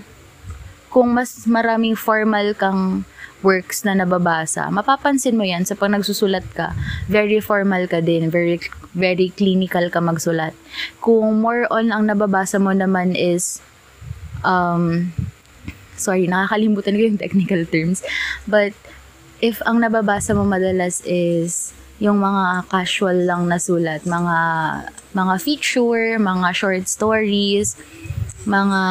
kung 0.93 1.17
mas 1.17 1.49
maraming 1.49 1.97
formal 1.97 2.53
kang 2.53 3.03
works 3.41 3.85
na 3.85 3.93
nababasa, 3.93 4.69
mapapansin 4.73 5.37
mo 5.37 5.45
yan 5.45 5.65
sa 5.65 5.77
pag 5.77 5.93
nagsusulat 5.93 6.45
ka. 6.53 6.73
Very 7.09 7.41
formal 7.41 7.85
ka 7.89 8.01
din, 8.01 8.29
very 8.29 8.57
very 8.97 9.29
clinical 9.37 9.85
ka 9.93 10.01
magsulat. 10.01 10.57
Kung 10.99 11.39
more 11.45 11.69
on 11.69 11.93
ang 11.93 12.09
nababasa 12.09 12.57
mo 12.57 12.73
naman 12.73 13.13
is 13.13 13.61
um 14.41 15.13
sorry, 15.97 16.25
nakakalimutan 16.25 16.97
ko 16.97 17.01
yung 17.13 17.21
technical 17.21 17.61
terms, 17.69 18.01
but 18.49 18.73
if 19.41 19.61
ang 19.69 19.81
nababasa 19.81 20.33
mo 20.33 20.45
madalas 20.45 21.05
is 21.05 21.73
yung 21.97 22.21
mga 22.21 22.69
casual 22.69 23.25
lang 23.25 23.49
na 23.49 23.57
sulat, 23.57 24.05
mga 24.05 24.37
mga 25.17 25.35
feature, 25.41 26.17
mga 26.21 26.47
short 26.53 26.85
stories, 26.85 27.73
mga 28.45 28.81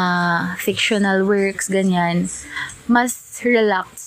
fictional 0.59 1.23
works, 1.23 1.71
ganyan, 1.71 2.27
mas 2.91 3.15
relax 3.47 4.06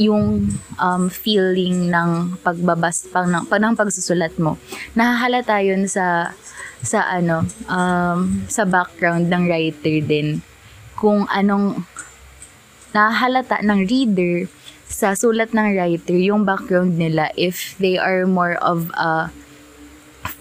yung 0.00 0.48
um, 0.80 1.04
feeling 1.12 1.92
ng 1.92 2.40
pagbabas 2.40 3.08
pang 3.12 3.28
ng, 3.28 3.44
pag 3.44 3.60
ng 3.60 3.76
pagsusulat 3.76 4.32
mo. 4.40 4.56
Nahahalata 4.96 5.60
yun 5.60 5.84
sa 5.84 6.32
sa 6.82 7.06
ano 7.06 7.46
um, 7.70 8.42
sa 8.50 8.66
background 8.66 9.30
ng 9.30 9.46
writer 9.46 10.02
din 10.02 10.42
kung 10.98 11.30
anong 11.30 11.86
nahalata 12.90 13.62
ng 13.62 13.86
reader 13.86 14.50
sa 14.90 15.16
sulat 15.16 15.54
ng 15.56 15.72
writer 15.78 16.18
yung 16.18 16.44
background 16.44 16.98
nila 17.00 17.32
if 17.38 17.78
they 17.80 17.96
are 17.96 18.28
more 18.28 18.58
of 18.60 18.92
a 18.98 19.32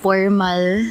formal 0.01 0.83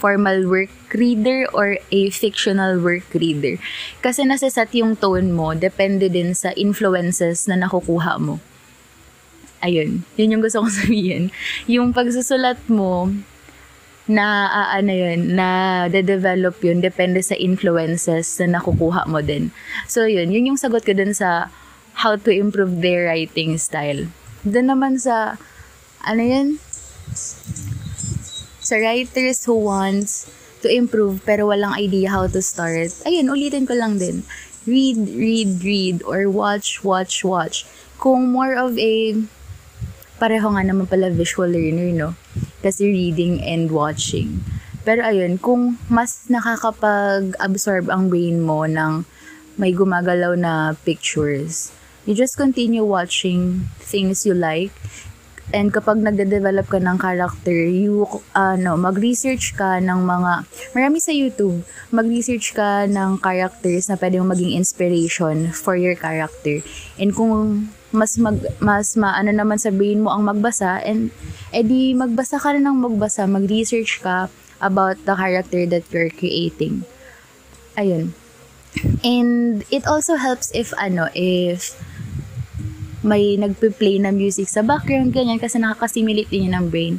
formal 0.00 0.44
work 0.48 0.72
reader 0.96 1.46
or 1.52 1.76
a 1.92 2.00
fictional 2.10 2.80
work 2.80 3.06
reader. 3.12 3.60
Kasi 4.00 4.24
nasasat 4.24 4.72
yung 4.74 4.96
tone 4.96 5.30
mo, 5.30 5.52
depende 5.52 6.08
din 6.08 6.32
sa 6.32 6.50
influences 6.56 7.44
na 7.46 7.60
nakukuha 7.60 8.16
mo. 8.18 8.40
Ayun, 9.60 10.04
yun 10.16 10.32
yung 10.36 10.42
gusto 10.42 10.64
kong 10.64 10.74
sabihin. 10.82 11.24
Yung 11.68 11.92
pagsusulat 11.92 12.58
mo, 12.66 13.12
na 14.06 14.46
uh, 14.46 14.68
ano 14.78 14.94
yun, 14.94 15.34
na 15.34 15.48
de-develop 15.90 16.62
yun, 16.62 16.78
depende 16.78 17.18
sa 17.26 17.34
influences 17.34 18.38
na 18.38 18.58
nakukuha 18.58 19.10
mo 19.10 19.18
din. 19.18 19.50
So 19.90 20.06
yun, 20.06 20.30
yun 20.30 20.54
yung 20.54 20.58
sagot 20.58 20.86
ko 20.86 20.94
dun 20.94 21.10
sa 21.10 21.50
how 22.06 22.14
to 22.14 22.30
improve 22.30 22.80
their 22.86 23.10
writing 23.10 23.58
style. 23.58 24.06
Doon 24.46 24.70
naman 24.70 25.02
sa, 25.02 25.34
ano 26.06 26.22
yan? 26.22 26.62
Sa 28.62 28.78
writers 28.78 29.42
who 29.42 29.58
wants 29.58 30.30
to 30.62 30.68
improve 30.68 31.20
pero 31.24 31.50
walang 31.50 31.76
idea 31.76 32.12
how 32.12 32.24
to 32.26 32.40
start. 32.40 32.92
Ayun, 33.04 33.28
ulitin 33.28 33.68
ko 33.68 33.74
lang 33.76 33.98
din. 34.00 34.24
Read, 34.66 34.98
read, 35.14 35.62
read, 35.62 35.96
or 36.02 36.26
watch, 36.26 36.82
watch, 36.82 37.22
watch. 37.22 37.64
Kung 38.02 38.34
more 38.34 38.58
of 38.58 38.74
a, 38.76 39.14
pareho 40.18 40.48
nga 40.52 40.62
naman 40.66 40.90
pala 40.90 41.12
visual 41.12 41.48
learner, 41.48 41.92
no? 41.94 42.18
Kasi 42.64 42.90
reading 42.90 43.38
and 43.46 43.70
watching. 43.70 44.42
Pero 44.86 45.02
ayun, 45.02 45.38
kung 45.38 45.78
mas 45.90 46.30
nakakapag-absorb 46.30 47.90
ang 47.90 48.06
brain 48.06 48.38
mo 48.42 48.66
ng 48.66 49.02
may 49.58 49.74
gumagalaw 49.74 50.38
na 50.38 50.74
pictures, 50.86 51.74
you 52.06 52.14
just 52.14 52.38
continue 52.38 52.86
watching 52.86 53.66
things 53.82 54.22
you 54.22 54.34
like. 54.34 54.70
And 55.54 55.70
kapag 55.70 56.02
nagde-develop 56.02 56.66
ka 56.66 56.82
ng 56.82 56.98
character, 56.98 57.54
you, 57.54 58.02
ano, 58.34 58.74
mag-research 58.74 59.54
ka 59.54 59.78
ng 59.78 60.02
mga, 60.02 60.42
marami 60.74 60.98
sa 60.98 61.14
YouTube, 61.14 61.62
mag-research 61.94 62.50
ka 62.50 62.90
ng 62.90 63.22
characters 63.22 63.86
na 63.86 63.94
pwede 63.94 64.18
mong 64.18 64.34
maging 64.34 64.58
inspiration 64.58 65.54
for 65.54 65.78
your 65.78 65.94
character. 65.94 66.66
And 66.98 67.14
kung 67.14 67.70
mas 67.94 68.18
mag, 68.18 68.42
mas 68.58 68.98
maano 68.98 69.30
naman 69.30 69.62
sa 69.62 69.70
brain 69.70 70.02
mo 70.02 70.10
ang 70.10 70.26
magbasa, 70.26 70.82
and 70.82 71.14
edi 71.54 71.94
magbasa 71.94 72.42
ka 72.42 72.50
rin 72.50 72.66
ng 72.66 72.82
magbasa, 72.82 73.30
mag-research 73.30 74.02
ka 74.02 74.26
about 74.58 74.98
the 75.06 75.14
character 75.14 75.62
that 75.70 75.86
you're 75.94 76.10
creating. 76.10 76.82
Ayun. 77.78 78.16
And 79.00 79.64
it 79.70 79.86
also 79.86 80.18
helps 80.18 80.50
if 80.52 80.74
ano, 80.76 81.08
if 81.16 81.78
may 83.06 83.38
nagpe-play 83.38 84.02
na 84.02 84.10
music 84.10 84.50
sa 84.50 84.66
background, 84.66 85.14
ganyan, 85.14 85.38
kasi 85.38 85.62
nakakasimulate 85.62 86.28
din 86.28 86.50
yun 86.50 86.58
ng 86.58 86.66
brain. 86.66 86.94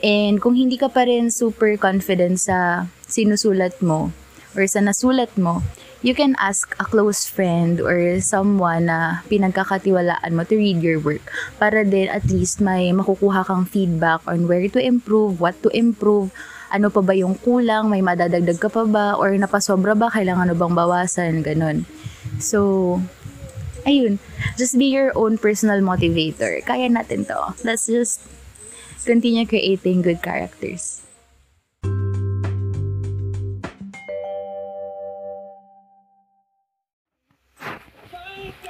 And 0.00 0.40
kung 0.40 0.56
hindi 0.56 0.76
ka 0.76 0.92
pa 0.92 1.08
rin 1.08 1.32
super 1.32 1.76
confident 1.80 2.40
sa 2.40 2.88
sinusulat 3.08 3.80
mo 3.80 4.12
or 4.52 4.64
sa 4.68 4.84
nasulat 4.84 5.32
mo, 5.36 5.64
you 6.00 6.16
can 6.16 6.32
ask 6.40 6.72
a 6.80 6.84
close 6.88 7.28
friend 7.28 7.80
or 7.80 8.16
someone 8.24 8.88
na 8.88 9.20
pinagkakatiwalaan 9.28 10.32
mo 10.32 10.42
to 10.48 10.56
read 10.56 10.80
your 10.80 10.96
work 10.96 11.20
para 11.60 11.84
din 11.84 12.08
at 12.08 12.24
least 12.32 12.64
may 12.64 12.88
makukuha 12.88 13.44
kang 13.44 13.68
feedback 13.68 14.24
on 14.24 14.48
where 14.48 14.64
to 14.72 14.80
improve, 14.80 15.36
what 15.36 15.56
to 15.60 15.68
improve, 15.76 16.32
ano 16.72 16.88
pa 16.88 17.04
ba 17.04 17.12
yung 17.12 17.36
kulang, 17.36 17.92
may 17.92 18.00
madadagdag 18.00 18.56
ka 18.56 18.70
pa 18.72 18.86
ba, 18.86 19.18
or 19.18 19.34
napasobra 19.36 19.92
ba, 19.92 20.08
kailangan 20.08 20.48
ano 20.48 20.56
bang 20.56 20.72
bawasan, 20.72 21.42
ganun. 21.42 21.84
So, 22.38 22.96
ayun, 23.86 24.18
just 24.56 24.78
be 24.78 24.92
your 24.92 25.12
own 25.16 25.38
personal 25.38 25.80
motivator. 25.80 26.64
Kaya 26.64 26.88
natin 26.88 27.26
to. 27.28 27.54
Let's 27.64 27.86
just 27.86 28.24
continue 29.04 29.46
creating 29.46 30.02
good 30.02 30.22
characters. 30.22 31.02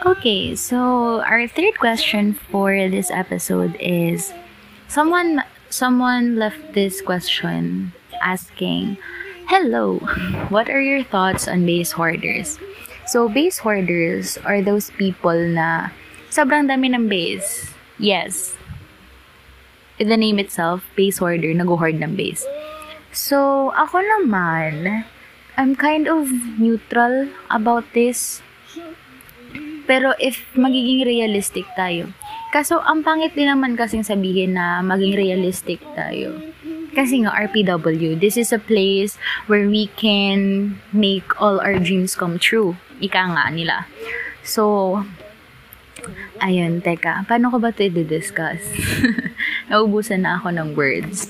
Okay, 0.01 0.57
so 0.57 1.21
our 1.29 1.45
third 1.47 1.77
question 1.79 2.33
for 2.33 2.73
this 2.89 3.13
episode 3.13 3.77
is 3.81 4.33
someone 4.89 5.45
someone 5.69 6.41
left 6.41 6.73
this 6.73 7.05
question 7.05 7.93
asking, 8.25 8.97
"Hello, 9.45 10.01
what 10.49 10.73
are 10.73 10.81
your 10.81 11.05
thoughts 11.05 11.45
on 11.45 11.69
base 11.69 11.93
hoarders?" 11.93 12.57
So 13.11 13.27
base 13.27 13.59
hoarders 13.59 14.39
are 14.47 14.63
those 14.63 14.95
people 14.95 15.35
na 15.35 15.91
sobrang 16.31 16.71
dami 16.71 16.95
ng 16.95 17.11
base. 17.11 17.75
Yes. 17.99 18.55
In 19.99 20.07
the 20.07 20.17
name 20.17 20.39
itself, 20.39 20.87
base 20.95 21.19
hoarder, 21.19 21.51
nag-hoard 21.51 21.99
ng 21.99 22.15
base. 22.15 22.47
So, 23.11 23.69
ako 23.75 24.01
naman, 24.01 25.05
I'm 25.59 25.75
kind 25.75 26.07
of 26.07 26.31
neutral 26.57 27.29
about 27.51 27.85
this 27.99 28.41
pero 29.91 30.15
if 30.23 30.47
magiging 30.55 31.03
realistic 31.03 31.67
tayo, 31.75 32.15
kaso 32.55 32.79
ang 32.79 33.03
pangit 33.03 33.35
din 33.35 33.51
naman 33.51 33.75
kasing 33.75 34.07
sabihin 34.07 34.55
na 34.55 34.79
maging 34.87 35.19
realistic 35.19 35.83
tayo. 35.99 36.39
Kasi 36.95 37.27
nga, 37.27 37.35
RPW, 37.35 38.15
this 38.15 38.39
is 38.39 38.55
a 38.55 38.63
place 38.63 39.19
where 39.51 39.67
we 39.67 39.91
can 39.99 40.75
make 40.95 41.27
all 41.43 41.59
our 41.59 41.75
dreams 41.83 42.15
come 42.15 42.39
true. 42.39 42.79
Ika 43.01 43.23
nga 43.33 43.45
nila. 43.49 43.89
So, 44.45 44.97
ayun, 46.41 46.85
teka, 46.85 47.25
paano 47.25 47.49
ko 47.49 47.57
ba 47.61 47.73
ito 47.73 47.85
i-discuss? 47.85 48.61
Naubusan 49.73 50.25
na 50.25 50.41
ako 50.41 50.53
ng 50.53 50.69
words. 50.77 51.29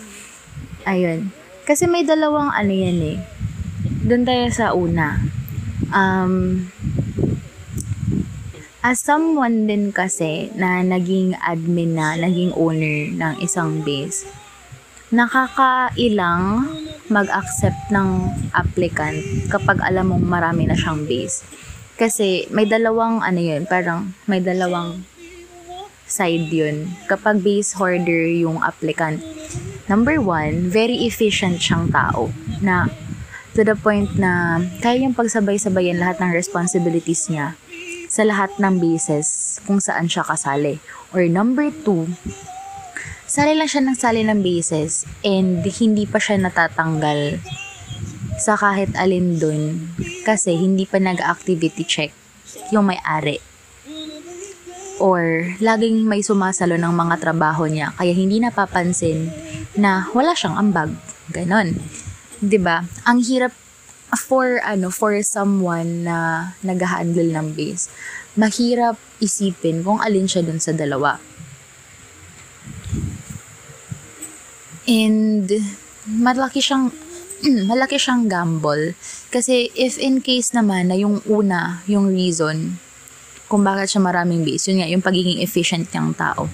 Ayun. 0.85 1.31
Kasi 1.65 1.87
may 1.87 2.03
dalawang 2.03 2.51
ano 2.51 2.73
yan 2.73 2.99
eh. 3.15 3.19
Doon 4.05 4.27
tayo 4.27 4.47
sa 4.51 4.75
una. 4.75 5.23
Um, 5.95 6.67
As 8.81 8.97
someone 9.05 9.69
din 9.69 9.93
kasi 9.93 10.49
na 10.57 10.81
naging 10.81 11.37
admin 11.45 12.01
na, 12.01 12.17
naging 12.17 12.57
owner 12.57 13.13
ng 13.13 13.37
isang 13.45 13.85
base, 13.85 14.25
nakakailang 15.11 16.71
mag-accept 17.11 17.91
ng 17.91 18.31
applicant 18.55 19.19
kapag 19.51 19.83
alam 19.83 20.15
mong 20.15 20.23
marami 20.23 20.71
na 20.71 20.79
siyang 20.79 21.03
base. 21.07 21.43
Kasi 21.99 22.47
may 22.55 22.65
dalawang 22.65 23.21
ano 23.21 23.41
yun, 23.43 23.67
parang 23.67 24.15
may 24.31 24.39
dalawang 24.39 25.03
side 26.07 26.51
yun. 26.51 26.91
Kapag 27.11 27.43
base 27.43 27.75
hoarder 27.75 28.31
yung 28.31 28.63
applicant, 28.63 29.19
number 29.91 30.23
one, 30.23 30.71
very 30.71 31.07
efficient 31.07 31.59
siyang 31.59 31.91
tao 31.91 32.31
na 32.63 32.87
to 33.59 33.67
the 33.67 33.75
point 33.75 34.15
na 34.15 34.63
kaya 34.79 35.03
yung 35.03 35.15
pagsabay-sabayan 35.15 35.99
lahat 35.99 36.23
ng 36.23 36.31
responsibilities 36.31 37.27
niya 37.27 37.59
sa 38.11 38.23
lahat 38.27 38.51
ng 38.59 38.79
bases 38.79 39.59
kung 39.67 39.83
saan 39.83 40.07
siya 40.07 40.23
kasali. 40.27 40.79
Or 41.11 41.27
number 41.27 41.71
two, 41.71 42.11
sali 43.31 43.55
lang 43.55 43.71
siya 43.71 43.87
ng 43.87 43.95
sali 43.95 44.27
ng 44.27 44.43
bases 44.43 45.07
and 45.23 45.63
hindi 45.79 46.03
pa 46.03 46.19
siya 46.19 46.43
natatanggal 46.43 47.39
sa 48.43 48.59
kahit 48.59 48.91
alin 48.99 49.39
dun 49.39 49.87
kasi 50.27 50.59
hindi 50.59 50.83
pa 50.83 50.99
nag-activity 50.99 51.87
check 51.87 52.11
yung 52.75 52.91
may-ari. 52.91 53.39
Or 54.99 55.47
laging 55.63 56.11
may 56.11 56.27
sumasalo 56.27 56.75
ng 56.75 56.91
mga 56.91 57.23
trabaho 57.23 57.71
niya 57.71 57.95
kaya 57.95 58.11
hindi 58.11 58.43
napapansin 58.43 59.31
na 59.79 60.11
wala 60.11 60.35
siyang 60.35 60.59
ambag. 60.59 60.91
Ganon. 61.31 61.79
ba? 62.43 62.83
Ang 63.07 63.23
hirap 63.23 63.55
for 64.27 64.59
ano 64.67 64.91
for 64.91 65.15
someone 65.23 66.03
na 66.03 66.51
nag-handle 66.67 67.31
ng 67.31 67.55
base, 67.55 67.87
mahirap 68.35 68.99
isipin 69.23 69.87
kung 69.87 70.03
alin 70.03 70.27
siya 70.27 70.43
dun 70.43 70.59
sa 70.59 70.75
dalawa. 70.75 71.30
And 74.91 75.47
malaki 76.11 76.59
siyang 76.59 76.91
malaki 77.71 77.95
siyang 77.95 78.27
gamble 78.27 78.99
kasi 79.31 79.71
if 79.79 79.97
in 80.03 80.19
case 80.19 80.51
naman 80.51 80.91
na 80.91 80.99
yung 80.99 81.23
una, 81.31 81.87
yung 81.87 82.11
reason 82.11 82.83
kung 83.51 83.67
bakit 83.67 83.91
siya 83.91 84.03
maraming 84.07 84.47
base, 84.47 84.71
yun 84.71 84.79
nga, 84.79 84.91
yung 84.91 85.03
pagiging 85.03 85.43
efficient 85.43 85.91
niyang 85.91 86.15
tao. 86.15 86.47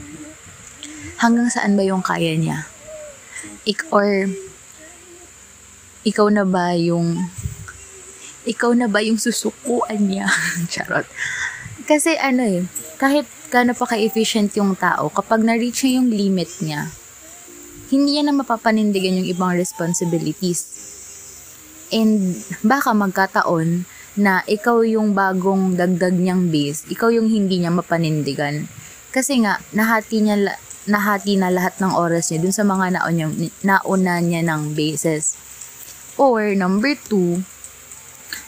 Hanggang 1.21 1.53
saan 1.53 1.77
ba 1.77 1.85
yung 1.85 2.01
kaya 2.01 2.33
niya? 2.41 2.65
Ik 3.69 3.85
or 3.93 4.33
ikaw 6.09 6.33
na 6.33 6.49
ba 6.49 6.73
yung 6.73 7.29
ikaw 8.49 8.73
na 8.73 8.89
ba 8.89 9.05
yung 9.05 9.21
susukuan 9.21 10.09
niya? 10.09 10.25
Charot. 10.73 11.05
Kasi 11.85 12.17
ano 12.17 12.41
eh, 12.49 12.65
kahit 12.97 13.29
gaano 13.53 13.77
pa 13.77 13.93
ka-efficient 13.93 14.57
yung 14.57 14.73
tao, 14.73 15.13
kapag 15.13 15.45
na-reach 15.45 15.85
niya 15.85 16.01
yung 16.01 16.09
limit 16.09 16.49
niya, 16.65 16.89
hindi 17.91 18.19
niya 18.19 18.27
na 18.27 18.35
mapapanindigan 18.35 19.23
yung 19.23 19.29
ibang 19.31 19.55
responsibilities. 19.55 20.67
And 21.95 22.35
baka 22.67 22.91
magkataon 22.91 23.87
na 24.19 24.43
ikaw 24.49 24.83
yung 24.83 25.13
bagong 25.13 25.77
dagdag 25.77 26.17
niyang 26.17 26.49
base, 26.51 26.89
ikaw 26.91 27.13
yung 27.13 27.29
hindi 27.31 27.63
niya 27.63 27.71
mapanindigan. 27.71 28.67
Kasi 29.15 29.45
nga, 29.45 29.61
nahati 29.77 30.25
niya 30.25 30.57
nahati 30.87 31.35
na 31.35 31.51
lahat 31.51 31.83
ng 31.83 31.93
oras 31.99 32.31
niya 32.31 32.47
dun 32.47 32.55
sa 32.55 32.63
mga 32.63 32.99
nauna, 32.99 33.27
nauna 33.67 34.15
niya 34.23 34.47
ng 34.47 34.73
bases. 34.79 35.35
Or, 36.15 36.55
number 36.55 36.95
two, 36.97 37.43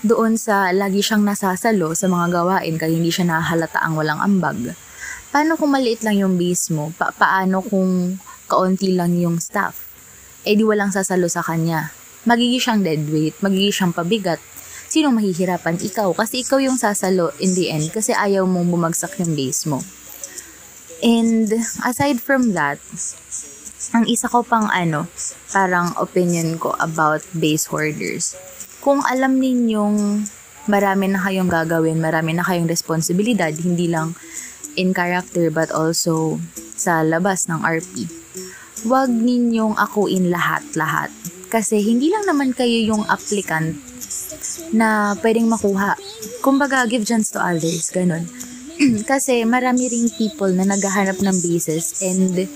doon 0.07 0.39
sa 0.39 0.71
lagi 0.71 1.03
siyang 1.03 1.27
nasasalo 1.27 1.93
sa 1.99 2.07
mga 2.07 2.27
gawain 2.31 2.79
kaya 2.79 2.95
hindi 2.95 3.11
siya 3.11 3.27
nahalata 3.27 3.83
ang 3.83 3.99
walang 3.99 4.23
ambag. 4.23 4.73
Paano 5.29 5.59
kung 5.59 5.75
maliit 5.75 6.07
lang 6.07 6.17
yung 6.17 6.39
base 6.39 6.71
mo? 6.73 6.95
Pa- 6.97 7.13
paano 7.13 7.61
kung 7.61 8.17
kaunti 8.49 8.97
lang 8.97 9.15
yung 9.21 9.39
staff? 9.39 9.77
Eh 10.49 10.57
di 10.57 10.65
walang 10.65 10.91
sasalo 10.91 11.29
sa 11.29 11.45
kanya. 11.45 11.93
Magiging 12.25 12.59
siyang 12.59 12.81
dead 12.81 13.05
weight, 13.13 13.37
magiging 13.45 13.71
siyang 13.71 13.95
pabigat. 13.95 14.41
Sinong 14.89 15.21
mahihirapan? 15.21 15.77
Ikaw. 15.77 16.17
Kasi 16.17 16.43
ikaw 16.43 16.59
yung 16.59 16.81
sasalo 16.81 17.31
in 17.39 17.53
the 17.53 17.69
end 17.69 17.93
kasi 17.93 18.17
ayaw 18.17 18.49
mong 18.49 18.73
bumagsak 18.73 19.21
yung 19.21 19.37
base 19.37 19.69
mo. 19.69 19.85
And 21.05 21.53
aside 21.85 22.25
from 22.25 22.57
that, 22.57 22.81
ang 23.93 24.09
isa 24.09 24.27
ko 24.27 24.41
pang 24.43 24.67
ano, 24.73 25.07
parang 25.53 25.93
opinion 26.01 26.57
ko 26.57 26.75
about 26.81 27.23
base 27.37 27.69
hoarders 27.69 28.35
kung 28.89 29.03
alam 29.05 29.37
ninyong 29.37 30.25
marami 30.71 31.13
na 31.13 31.21
kayong 31.21 31.51
gagawin, 31.51 31.99
marami 31.99 32.33
na 32.33 32.47
kayong 32.47 32.71
responsibilidad, 32.71 33.51
hindi 33.53 33.91
lang 33.91 34.15
in 34.79 34.95
character 34.95 35.51
but 35.51 35.75
also 35.75 36.39
sa 36.79 37.03
labas 37.03 37.51
ng 37.51 37.59
RP. 37.67 38.07
Huwag 38.87 39.11
ninyong 39.11 39.75
akuin 39.75 40.31
lahat-lahat. 40.31 41.11
Kasi 41.51 41.83
hindi 41.83 42.15
lang 42.15 42.31
naman 42.31 42.55
kayo 42.55 42.95
yung 42.95 43.03
applicant 43.11 43.75
na 44.71 45.19
pwedeng 45.19 45.51
makuha. 45.51 45.99
Kumbaga, 46.45 46.87
give 46.87 47.03
chance 47.03 47.35
to 47.35 47.43
others, 47.43 47.91
ganun. 47.91 48.23
Kasi 49.11 49.43
marami 49.43 49.91
ring 49.91 50.07
people 50.15 50.55
na 50.55 50.63
naghahanap 50.63 51.19
ng 51.19 51.37
bases 51.43 51.99
and 52.07 52.47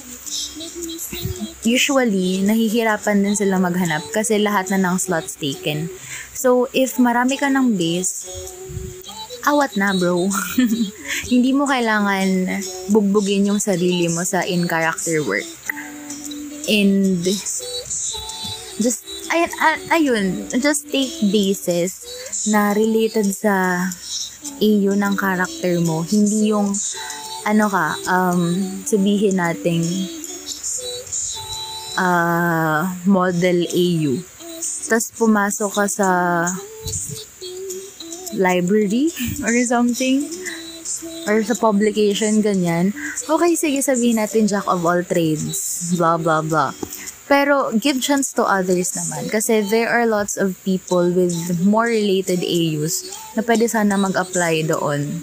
usually, 1.67 2.43
nahihirapan 2.43 3.23
din 3.23 3.37
sila 3.39 3.59
maghanap 3.59 4.03
kasi 4.11 4.39
lahat 4.43 4.71
na 4.75 4.83
ng 4.83 4.97
slots 4.99 5.39
taken. 5.39 5.87
So, 6.35 6.67
if 6.75 6.99
marami 6.99 7.39
ka 7.39 7.47
ng 7.47 7.79
base, 7.79 8.27
awat 9.47 9.75
na 9.75 9.95
bro. 9.97 10.29
Hindi 11.33 11.51
mo 11.55 11.67
kailangan 11.67 12.63
bugbugin 12.91 13.49
yung 13.49 13.61
sarili 13.63 14.07
mo 14.11 14.23
sa 14.23 14.47
in-character 14.47 15.23
work. 15.27 15.47
And 16.71 17.23
just, 18.79 19.03
ayun, 19.35 19.51
ayun, 19.91 20.27
just 20.63 20.87
take 20.91 21.11
bases 21.31 22.07
na 22.51 22.75
related 22.75 23.27
sa 23.35 23.87
iyo 24.63 24.95
ng 24.95 25.15
character 25.19 25.83
mo. 25.83 26.07
Hindi 26.07 26.55
yung, 26.55 26.71
ano 27.43 27.67
ka, 27.67 27.87
um, 28.07 28.43
sabihin 28.87 29.43
nating 29.43 29.83
uh, 31.99 32.87
model 33.07 33.67
AU. 33.67 34.23
Tapos 34.87 35.09
pumasok 35.19 35.71
ka 35.73 35.87
sa 35.91 36.09
library 38.35 39.13
or 39.45 39.55
something 39.65 40.29
or 41.27 41.43
sa 41.47 41.55
publication, 41.55 42.43
ganyan. 42.43 42.91
Okay, 43.27 43.55
sige, 43.55 43.79
sabihin 43.81 44.19
natin 44.19 44.51
jack 44.51 44.67
of 44.67 44.83
all 44.83 45.01
trades, 45.07 45.95
blah, 45.95 46.19
blah, 46.19 46.43
blah. 46.43 46.75
Pero 47.31 47.73
give 47.79 48.03
chance 48.03 48.35
to 48.35 48.45
others 48.45 48.93
naman 48.93 49.31
kasi 49.33 49.65
there 49.65 49.89
are 49.89 50.05
lots 50.05 50.37
of 50.37 50.59
people 50.67 51.09
with 51.15 51.33
more 51.65 51.89
related 51.89 52.45
AUs 52.45 53.09
na 53.39 53.41
pwede 53.47 53.71
sana 53.71 53.97
mag-apply 53.97 54.69
doon. 54.69 55.23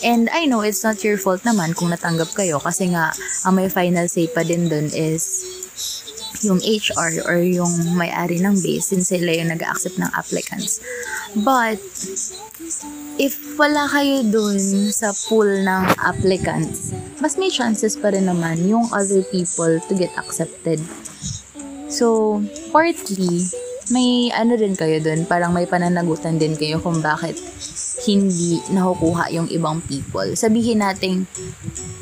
And 0.00 0.32
I 0.32 0.48
know 0.48 0.64
it's 0.64 0.80
not 0.80 1.04
your 1.04 1.20
fault 1.20 1.44
naman 1.44 1.76
kung 1.76 1.92
natanggap 1.92 2.32
kayo 2.32 2.56
kasi 2.56 2.88
nga 2.88 3.12
ang 3.44 3.60
may 3.60 3.68
final 3.68 4.08
say 4.08 4.24
pa 4.30 4.40
din 4.40 4.72
doon 4.72 4.88
is 4.96 5.44
yung 6.40 6.60
HR 6.64 7.20
or 7.28 7.44
yung 7.44 7.68
may-ari 7.92 8.40
ng 8.40 8.56
base 8.64 8.96
since 8.96 9.12
sila 9.12 9.36
yung 9.36 9.52
nag-accept 9.52 10.00
ng 10.00 10.08
applicants. 10.16 10.80
But, 11.36 11.82
if 13.20 13.36
wala 13.58 13.90
kayo 13.90 14.24
dun 14.24 14.58
sa 14.94 15.12
pool 15.28 15.46
ng 15.46 15.84
applicants, 16.00 16.94
mas 17.18 17.36
may 17.36 17.52
chances 17.52 17.98
pa 17.98 18.14
rin 18.14 18.30
naman 18.30 18.62
yung 18.64 18.88
other 18.94 19.20
people 19.28 19.76
to 19.88 19.92
get 19.98 20.10
accepted. 20.16 20.80
So, 21.90 22.38
partly, 22.70 23.50
may 23.90 24.30
ano 24.30 24.54
din 24.54 24.78
kayo 24.78 25.02
dun, 25.02 25.26
parang 25.26 25.50
may 25.50 25.66
pananagutan 25.66 26.38
din 26.38 26.54
kayo 26.54 26.78
kung 26.78 27.02
bakit 27.02 27.34
hindi 28.06 28.62
nakukuha 28.70 29.28
yung 29.34 29.50
ibang 29.50 29.82
people. 29.84 30.32
Sabihin 30.38 30.80
nating 30.80 31.26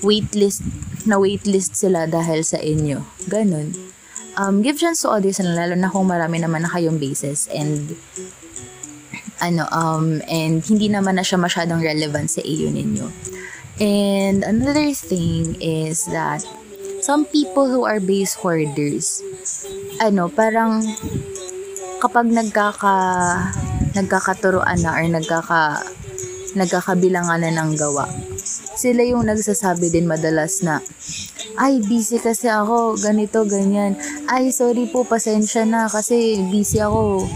waitlist 0.05 0.63
na 1.09 1.17
waitlist 1.17 1.75
sila 1.75 2.05
dahil 2.07 2.45
sa 2.45 2.61
inyo. 2.61 3.03
Ganun. 3.27 3.73
Um, 4.39 4.63
give 4.63 4.79
chance 4.79 5.03
to 5.03 5.11
na 5.43 5.67
lalo 5.67 5.75
na 5.75 5.91
kung 5.91 6.07
marami 6.07 6.39
naman 6.39 6.63
na 6.63 6.71
kayong 6.71 7.03
bases 7.03 7.51
and 7.51 7.99
ano 9.39 9.67
um 9.71 10.19
and 10.27 10.63
hindi 10.67 10.91
naman 10.91 11.17
na 11.19 11.25
siya 11.25 11.39
masyadong 11.41 11.83
relevant 11.83 12.31
sa 12.31 12.43
iyo 12.43 12.71
ninyo. 12.71 13.07
And 13.79 14.43
another 14.43 14.91
thing 14.91 15.55
is 15.63 16.07
that 16.11 16.43
some 16.99 17.25
people 17.31 17.71
who 17.71 17.87
are 17.87 18.03
base 18.03 18.35
hoarders 18.35 19.23
ano 20.03 20.27
parang 20.27 20.83
kapag 22.03 22.27
nagkaka 22.27 22.97
nagkakaturoan 23.95 24.83
na 24.83 24.99
or 24.99 25.07
nagkaka 25.07 25.83
nagkakabilangan 26.59 27.39
na 27.39 27.55
ng 27.55 27.79
gawa 27.79 28.11
sila 28.75 29.07
yung 29.07 29.31
nagsasabi 29.31 29.95
din 29.95 30.11
madalas 30.11 30.59
na 30.67 30.83
ay, 31.59 31.83
busy 31.83 32.23
kasi 32.23 32.47
ako, 32.47 32.95
ganito, 33.03 33.43
ganyan. 33.43 33.99
Ay, 34.31 34.55
sorry 34.55 34.87
po, 34.87 35.03
pasensya 35.03 35.67
na 35.67 35.91
kasi 35.91 36.39
busy 36.55 36.79
ako. 36.79 37.27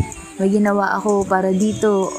May 0.42 0.50
ginawa 0.50 0.98
ako 0.98 1.22
para 1.22 1.54
dito. 1.54 2.10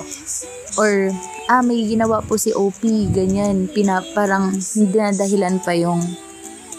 Or, 0.79 1.11
ah, 1.51 1.59
may 1.59 1.83
ginawa 1.83 2.23
po 2.23 2.39
si 2.39 2.55
OP, 2.55 2.79
ganyan. 3.11 3.67
Pina, 3.67 3.99
parang 4.15 4.55
hindi 4.55 4.95
na 4.95 5.11
dahilan 5.11 5.59
pa 5.59 5.75
yung 5.75 5.99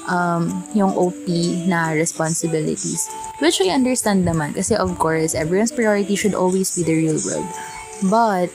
um, 0.08 0.64
yung 0.72 0.96
OP 0.96 1.28
na 1.68 1.92
responsibilities. 1.92 3.12
Which 3.44 3.60
I 3.60 3.76
understand 3.76 4.24
naman 4.24 4.56
kasi 4.56 4.72
of 4.72 4.96
course, 4.96 5.36
everyone's 5.36 5.72
priority 5.72 6.16
should 6.16 6.32
always 6.32 6.72
be 6.72 6.80
the 6.80 6.96
real 6.96 7.20
world. 7.20 7.48
But, 8.08 8.48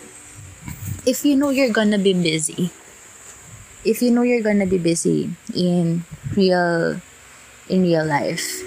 if 1.05 1.21
you 1.21 1.37
know 1.37 1.53
you're 1.53 1.73
gonna 1.73 2.01
be 2.01 2.17
busy, 2.17 2.73
if 3.85 4.01
you 4.01 4.11
know 4.11 4.25
you're 4.25 4.41
gonna 4.41 4.65
be 4.65 4.81
busy 4.81 5.29
in 5.53 6.03
real 6.33 6.99
in 7.69 7.85
real 7.85 8.05
life, 8.05 8.65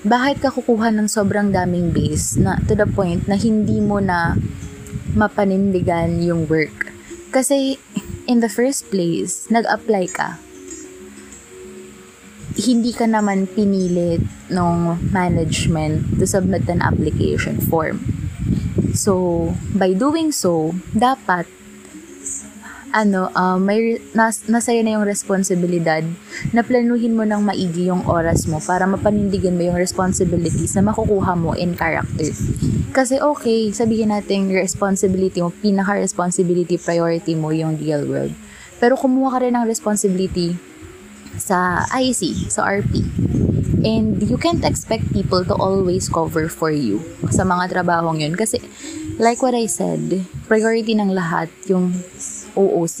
bakit 0.00 0.40
ka 0.40 0.48
kukuha 0.48 0.88
ng 0.96 1.08
sobrang 1.12 1.52
daming 1.52 1.92
base 1.92 2.40
na 2.40 2.56
to 2.64 2.72
the 2.72 2.88
point 2.88 3.28
na 3.28 3.36
hindi 3.36 3.84
mo 3.84 4.00
na 4.00 4.32
mapanindigan 5.12 6.24
yung 6.24 6.48
work? 6.48 6.88
Kasi 7.30 7.76
in 8.24 8.40
the 8.40 8.48
first 8.48 8.88
place, 8.88 9.44
nag-apply 9.52 10.04
ka. 10.08 10.40
Hindi 12.56 12.96
ka 12.96 13.04
naman 13.06 13.46
pinilit 13.46 14.24
ng 14.48 14.98
management 15.12 16.18
to 16.18 16.24
submit 16.26 16.66
an 16.66 16.80
application 16.80 17.60
form. 17.60 18.02
So, 18.96 19.54
by 19.76 19.94
doing 19.94 20.34
so, 20.34 20.74
dapat 20.96 21.46
ano, 22.90 23.30
uh, 23.34 23.58
may 23.58 24.02
nas, 24.14 24.46
nasa'yo 24.50 24.82
na 24.82 24.98
yung 24.98 25.06
responsibilidad 25.06 26.02
na 26.50 26.66
planuhin 26.66 27.14
mo 27.14 27.22
ng 27.22 27.42
maigi 27.42 27.86
yung 27.86 28.02
oras 28.06 28.50
mo 28.50 28.58
para 28.58 28.86
mapanindigan 28.86 29.54
mo 29.54 29.62
yung 29.70 29.78
responsibilities 29.78 30.74
na 30.74 30.82
makukuha 30.90 31.38
mo 31.38 31.54
in 31.54 31.78
character. 31.78 32.30
Kasi 32.90 33.22
okay, 33.22 33.70
sabihin 33.70 34.10
natin 34.10 34.50
responsibility 34.50 35.38
mo, 35.38 35.54
pinaka-responsibility 35.54 36.76
priority 36.82 37.38
mo 37.38 37.54
yung 37.54 37.78
real 37.78 38.02
world. 38.06 38.34
Pero 38.82 38.98
kumuha 38.98 39.38
ka 39.38 39.38
rin 39.46 39.54
ng 39.54 39.68
responsibility 39.68 40.58
sa 41.38 41.86
IC, 41.94 42.50
sa 42.50 42.66
RP. 42.66 43.06
And 43.80 44.20
you 44.20 44.36
can't 44.36 44.60
expect 44.66 45.08
people 45.14 45.40
to 45.46 45.56
always 45.56 46.10
cover 46.10 46.52
for 46.52 46.68
you 46.68 47.00
sa 47.32 47.48
mga 47.48 47.72
trabahong 47.72 48.20
yun. 48.20 48.36
Kasi, 48.36 48.60
like 49.16 49.40
what 49.40 49.56
I 49.56 49.64
said, 49.64 50.20
priority 50.50 50.92
ng 50.92 51.16
lahat 51.16 51.48
yung 51.64 51.96
OOC. 52.54 52.98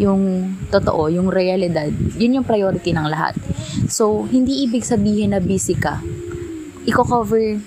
Yung 0.00 0.54
totoo, 0.70 1.10
yung 1.12 1.28
realidad, 1.28 1.90
yun 2.16 2.40
yung 2.40 2.46
priority 2.46 2.94
ng 2.94 3.06
lahat. 3.10 3.36
So, 3.90 4.24
hindi 4.24 4.64
ibig 4.64 4.86
sabihin 4.86 5.36
na 5.36 5.42
busy 5.42 5.76
ka. 5.76 6.00
Iko-cover 6.88 7.60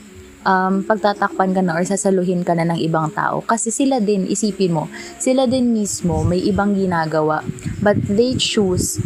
um, 0.44 0.84
pagtatakpan 0.84 1.56
ka 1.56 1.62
na 1.64 1.76
or 1.80 1.84
sasaluhin 1.88 2.44
ka 2.46 2.54
na 2.54 2.68
ng 2.68 2.80
ibang 2.84 3.12
tao. 3.12 3.42
Kasi 3.44 3.72
sila 3.72 4.00
din, 4.00 4.28
isipin 4.28 4.76
mo, 4.76 4.88
sila 5.18 5.48
din 5.48 5.72
mismo 5.72 6.22
may 6.24 6.40
ibang 6.44 6.76
ginagawa. 6.76 7.42
But 7.80 8.00
they 8.08 8.36
choose 8.40 9.00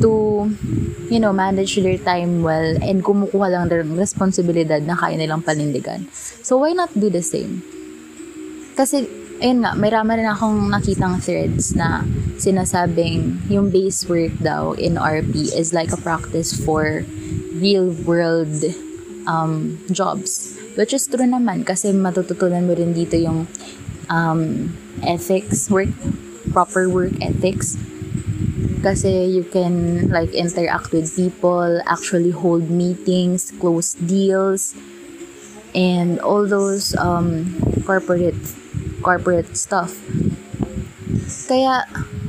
to, 0.00 0.10
you 1.12 1.20
know, 1.20 1.32
manage 1.32 1.76
their 1.76 2.00
time 2.00 2.40
well 2.40 2.76
and 2.80 3.04
kumukuha 3.04 3.52
lang 3.52 3.68
ng 3.68 3.96
responsibilidad 3.96 4.80
na 4.80 4.96
kaya 4.96 5.16
nilang 5.16 5.44
panindigan. 5.44 6.08
So, 6.40 6.60
why 6.60 6.72
not 6.72 6.92
do 6.96 7.12
the 7.12 7.24
same? 7.24 7.60
Kasi 8.74 9.04
ayun 9.40 9.64
nga, 9.64 9.72
may 9.72 9.88
rama 9.88 10.20
rin 10.20 10.28
akong 10.28 10.68
nakitang 10.68 11.16
threads 11.18 11.72
na 11.72 12.04
sinasabing 12.36 13.40
yung 13.48 13.72
base 13.72 14.04
work 14.04 14.36
daw 14.44 14.76
in 14.76 15.00
RP 15.00 15.56
is 15.56 15.72
like 15.72 15.90
a 15.92 16.00
practice 16.00 16.52
for 16.52 17.02
real 17.56 17.90
world 18.04 18.52
um, 19.24 19.80
jobs. 19.90 20.56
Which 20.76 20.92
is 20.92 21.08
true 21.08 21.26
naman 21.26 21.64
kasi 21.64 21.90
matututunan 21.90 22.68
mo 22.68 22.76
rin 22.76 22.92
dito 22.92 23.16
yung 23.16 23.48
um, 24.12 24.70
ethics, 25.02 25.72
work, 25.72 25.90
proper 26.52 26.88
work 26.88 27.16
ethics. 27.24 27.80
Kasi 28.80 29.28
you 29.28 29.44
can 29.44 30.08
like 30.08 30.32
interact 30.32 30.92
with 30.92 31.12
people, 31.12 31.80
actually 31.84 32.32
hold 32.32 32.68
meetings, 32.68 33.52
close 33.60 33.92
deals, 34.00 34.72
and 35.76 36.16
all 36.20 36.48
those 36.48 36.96
um, 36.96 37.52
corporate 37.84 38.40
corporate 39.02 39.56
stuff. 39.56 39.96
Kaya, 41.50 41.84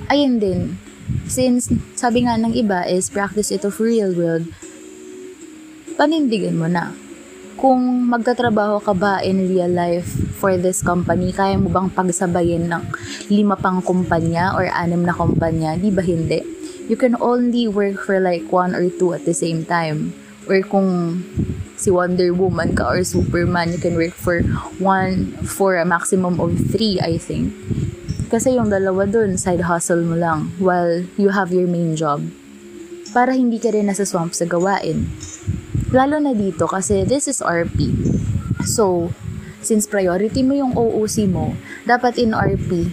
ayun 0.10 0.42
din. 0.42 0.82
Since, 1.30 1.72
sabi 1.96 2.26
nga 2.26 2.36
ng 2.36 2.52
iba 2.58 2.84
is 2.88 3.08
practice 3.08 3.54
ito 3.54 3.72
for 3.72 3.88
real 3.88 4.12
world, 4.12 4.50
panindigan 5.96 6.58
mo 6.58 6.68
na. 6.68 6.92
Kung 7.62 8.10
magtatrabaho 8.10 8.82
ka 8.82 8.98
ba 8.98 9.22
in 9.22 9.46
real 9.46 9.70
life 9.70 10.08
for 10.42 10.58
this 10.58 10.82
company, 10.82 11.30
kaya 11.30 11.62
mo 11.62 11.70
bang 11.70 11.94
pagsabayin 11.94 12.66
ng 12.66 12.84
lima 13.30 13.54
pang 13.54 13.86
kumpanya 13.86 14.58
or 14.58 14.66
anim 14.66 15.06
na 15.06 15.14
kumpanya? 15.14 15.78
Di 15.78 15.94
ba 15.94 16.02
hindi? 16.02 16.42
You 16.90 16.98
can 16.98 17.14
only 17.22 17.70
work 17.70 18.02
for 18.02 18.18
like 18.18 18.50
one 18.50 18.74
or 18.74 18.90
two 18.90 19.14
at 19.14 19.30
the 19.30 19.38
same 19.38 19.64
time. 19.64 20.18
Or 20.52 20.60
kung 20.68 21.24
si 21.80 21.88
Wonder 21.88 22.36
Woman 22.36 22.76
ka 22.76 22.92
or 22.92 23.08
Superman, 23.08 23.72
you 23.72 23.80
can 23.80 23.96
work 23.96 24.12
for 24.12 24.44
one, 24.84 25.32
for 25.48 25.80
a 25.80 25.88
maximum 25.88 26.44
of 26.44 26.52
three, 26.76 27.00
I 27.00 27.16
think. 27.16 27.56
Kasi 28.28 28.60
yung 28.60 28.68
dalawa 28.68 29.08
dun, 29.08 29.40
side 29.40 29.64
hustle 29.64 30.04
mo 30.04 30.20
lang 30.20 30.52
while 30.60 31.08
you 31.16 31.32
have 31.32 31.56
your 31.56 31.72
main 31.72 31.96
job. 31.96 32.20
Para 33.16 33.32
hindi 33.32 33.64
ka 33.64 33.72
rin 33.72 33.88
nasa 33.88 34.04
swamp 34.04 34.36
sa 34.36 34.44
gawain. 34.44 35.08
Lalo 35.96 36.20
na 36.20 36.36
dito 36.36 36.68
kasi 36.68 37.08
this 37.08 37.32
is 37.32 37.40
RP. 37.40 37.96
So, 38.68 39.16
since 39.64 39.88
priority 39.88 40.44
mo 40.44 40.52
yung 40.52 40.76
OOC 40.76 41.32
mo, 41.32 41.56
dapat 41.88 42.20
in 42.20 42.36
RP, 42.36 42.92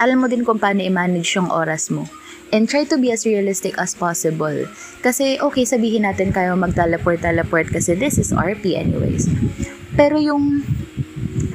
alam 0.00 0.24
mo 0.24 0.26
din 0.28 0.40
kung 0.40 0.56
paano 0.56 0.80
i-manage 0.80 1.36
yung 1.36 1.52
oras 1.52 1.92
mo 1.92 2.08
and 2.52 2.68
try 2.68 2.84
to 2.84 3.00
be 3.00 3.10
as 3.10 3.24
realistic 3.24 3.80
as 3.80 3.96
possible. 3.96 4.68
Kasi, 5.00 5.40
okay, 5.40 5.64
sabihin 5.64 6.04
natin 6.04 6.30
kayo 6.30 6.52
mag-teleport-teleport 6.54 7.72
kasi 7.72 7.96
this 7.96 8.20
is 8.20 8.30
RP 8.30 8.76
anyways. 8.76 9.26
Pero 9.96 10.20
yung 10.20 10.60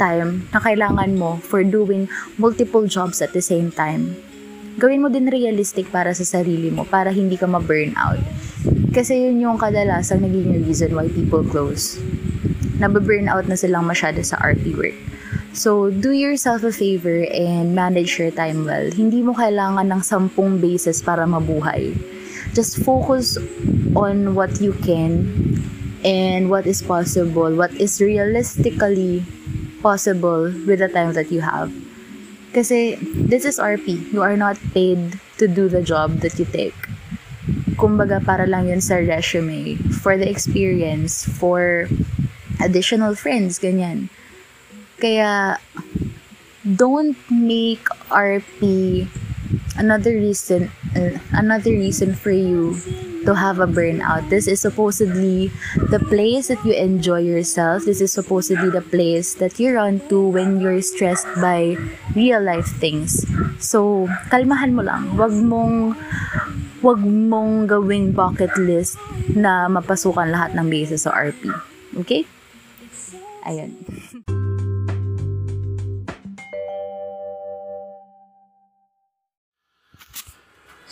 time 0.02 0.46
na 0.50 0.60
kailangan 0.60 1.14
mo 1.14 1.38
for 1.42 1.62
doing 1.62 2.10
multiple 2.42 2.90
jobs 2.90 3.22
at 3.22 3.32
the 3.38 3.42
same 3.42 3.70
time, 3.70 4.18
gawin 4.82 5.06
mo 5.06 5.10
din 5.10 5.30
realistic 5.30 5.90
para 5.94 6.14
sa 6.18 6.26
sarili 6.26 6.74
mo, 6.74 6.86
para 6.86 7.14
hindi 7.14 7.38
ka 7.38 7.46
ma-burn 7.46 7.94
out. 7.98 8.22
Kasi 8.94 9.30
yun 9.30 9.38
yung 9.38 9.58
kadalasang 9.62 10.26
naging 10.26 10.66
reason 10.66 10.98
why 10.98 11.06
people 11.14 11.46
close. 11.46 12.02
Nababurn 12.82 13.30
out 13.30 13.46
na 13.46 13.58
silang 13.58 13.86
masyado 13.86 14.22
sa 14.26 14.38
RP 14.42 14.74
work. 14.78 14.98
So, 15.54 15.90
do 15.90 16.12
yourself 16.12 16.64
a 16.64 16.72
favor 16.72 17.26
and 17.30 17.74
manage 17.76 18.20
your 18.20 18.32
time 18.32 18.66
well. 18.66 18.92
Hindi 18.92 19.22
mo 19.22 19.34
kailangan 19.34 19.92
ng 19.92 20.02
sampung 20.02 20.62
bases 20.62 21.02
para 21.02 21.26
mabuhay. 21.26 21.96
Just 22.54 22.84
focus 22.84 23.38
on 23.96 24.36
what 24.36 24.62
you 24.62 24.74
can 24.86 25.28
and 26.06 26.50
what 26.50 26.66
is 26.66 26.82
possible, 26.82 27.54
what 27.56 27.74
is 27.76 28.00
realistically 28.02 29.26
possible 29.82 30.52
with 30.66 30.80
the 30.80 30.90
time 30.90 31.14
that 31.14 31.32
you 31.32 31.42
have. 31.42 31.74
Kasi 32.54 32.96
this 33.02 33.46
is 33.46 33.60
RP. 33.60 34.14
You 34.14 34.22
are 34.22 34.38
not 34.38 34.58
paid 34.74 35.20
to 35.38 35.48
do 35.48 35.70
the 35.70 35.82
job 35.82 36.22
that 36.22 36.38
you 36.40 36.46
take. 36.46 36.78
kumbaga 37.78 38.18
para 38.20 38.50
lang 38.50 38.68
yun 38.68 38.82
sa 38.82 38.98
resume, 38.98 39.78
for 40.02 40.18
the 40.18 40.26
experience, 40.26 41.24
for 41.38 41.86
additional 42.60 43.14
friends, 43.14 43.62
ganyan. 43.62 44.10
Kaya, 44.98 45.62
don't 46.66 47.16
make 47.30 47.86
RP 48.10 49.06
another 49.78 50.12
reason 50.12 50.74
uh, 50.98 51.16
another 51.32 51.72
reason 51.72 52.18
for 52.18 52.34
you 52.34 52.74
to 53.24 53.36
have 53.36 53.60
a 53.60 53.68
burnout. 53.68 54.30
This 54.30 54.48
is 54.48 54.62
supposedly 54.62 55.52
the 55.92 56.00
place 56.00 56.48
that 56.48 56.64
you 56.66 56.74
enjoy 56.74 57.22
yourself. 57.22 57.86
This 57.86 58.02
is 58.02 58.12
supposedly 58.12 58.70
the 58.70 58.82
place 58.82 59.36
that 59.38 59.60
you 59.60 59.76
run 59.76 60.02
to 60.10 60.18
when 60.18 60.60
you're 60.60 60.82
stressed 60.82 61.28
by 61.38 61.76
real 62.16 62.42
life 62.42 62.68
things. 62.80 63.28
So, 63.60 64.08
kalmahan 64.32 64.74
mo 64.74 64.82
lang. 64.88 65.14
Wag 65.20 65.36
mong 65.36 65.94
wag 66.82 67.04
mong 67.04 67.68
gawing 67.68 68.16
bucket 68.16 68.56
list 68.56 68.96
na 69.36 69.68
mapasukan 69.68 70.32
lahat 70.32 70.56
ng 70.56 70.68
bases 70.72 71.04
sa 71.04 71.12
RP. 71.12 71.52
Okay? 72.00 72.24
Ayun. 73.44 73.76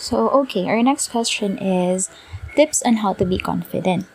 So, 0.05 0.29
okay, 0.45 0.69
our 0.69 0.85
next 0.85 1.09
question 1.09 1.57
is 1.57 2.13
tips 2.53 2.85
on 2.85 3.01
how 3.01 3.17
to 3.17 3.25
be 3.25 3.41
confident. 3.41 4.05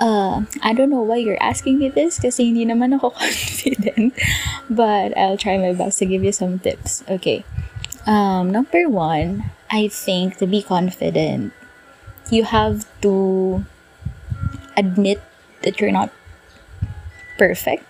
Uh, 0.00 0.48
I 0.64 0.72
don't 0.72 0.88
know 0.88 1.04
why 1.04 1.20
you're 1.20 1.36
asking 1.36 1.84
me 1.84 1.92
this 1.92 2.16
kasi 2.16 2.48
hindi 2.48 2.64
naman 2.64 2.96
ako 2.96 3.12
confident. 3.20 4.16
But 4.72 5.12
I'll 5.12 5.36
try 5.36 5.60
my 5.60 5.76
best 5.76 6.00
to 6.00 6.08
give 6.08 6.24
you 6.24 6.32
some 6.32 6.64
tips. 6.64 7.04
Okay. 7.04 7.44
Um, 8.08 8.48
number 8.56 8.88
one, 8.88 9.52
I 9.68 9.92
think 9.92 10.40
to 10.40 10.48
be 10.48 10.64
confident, 10.64 11.52
you 12.32 12.48
have 12.48 12.88
to 13.04 13.68
admit 14.80 15.20
that 15.60 15.76
you're 15.76 15.92
not 15.92 16.08
perfect 17.36 17.84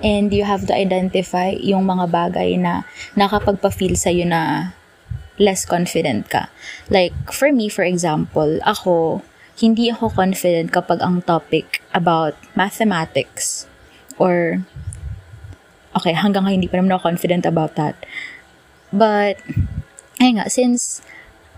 and 0.00 0.32
you 0.32 0.48
have 0.48 0.64
to 0.64 0.72
identify 0.72 1.52
yung 1.60 1.84
mga 1.84 2.08
bagay 2.08 2.56
na 2.56 2.88
nakapagpa-feel 3.20 4.00
sa'yo 4.00 4.24
na 4.24 4.72
less 5.38 5.64
confident 5.64 6.28
ka. 6.28 6.50
Like, 6.90 7.14
for 7.32 7.50
me, 7.54 7.70
for 7.70 7.86
example, 7.86 8.58
ako, 8.66 9.22
hindi 9.58 9.90
ako 9.90 10.10
confident 10.12 10.70
kapag 10.70 11.02
ang 11.02 11.22
topic 11.22 11.82
about 11.94 12.34
mathematics 12.54 13.66
or 14.18 14.62
okay, 15.94 16.14
hanggang 16.14 16.46
ngayon 16.46 16.62
hindi 16.62 16.70
pa 16.70 16.78
naman 16.78 16.94
ako 16.94 17.10
confident 17.14 17.46
about 17.46 17.74
that. 17.78 17.98
But, 18.94 19.40
ayun 20.20 20.42
nga, 20.42 20.50
since 20.50 21.02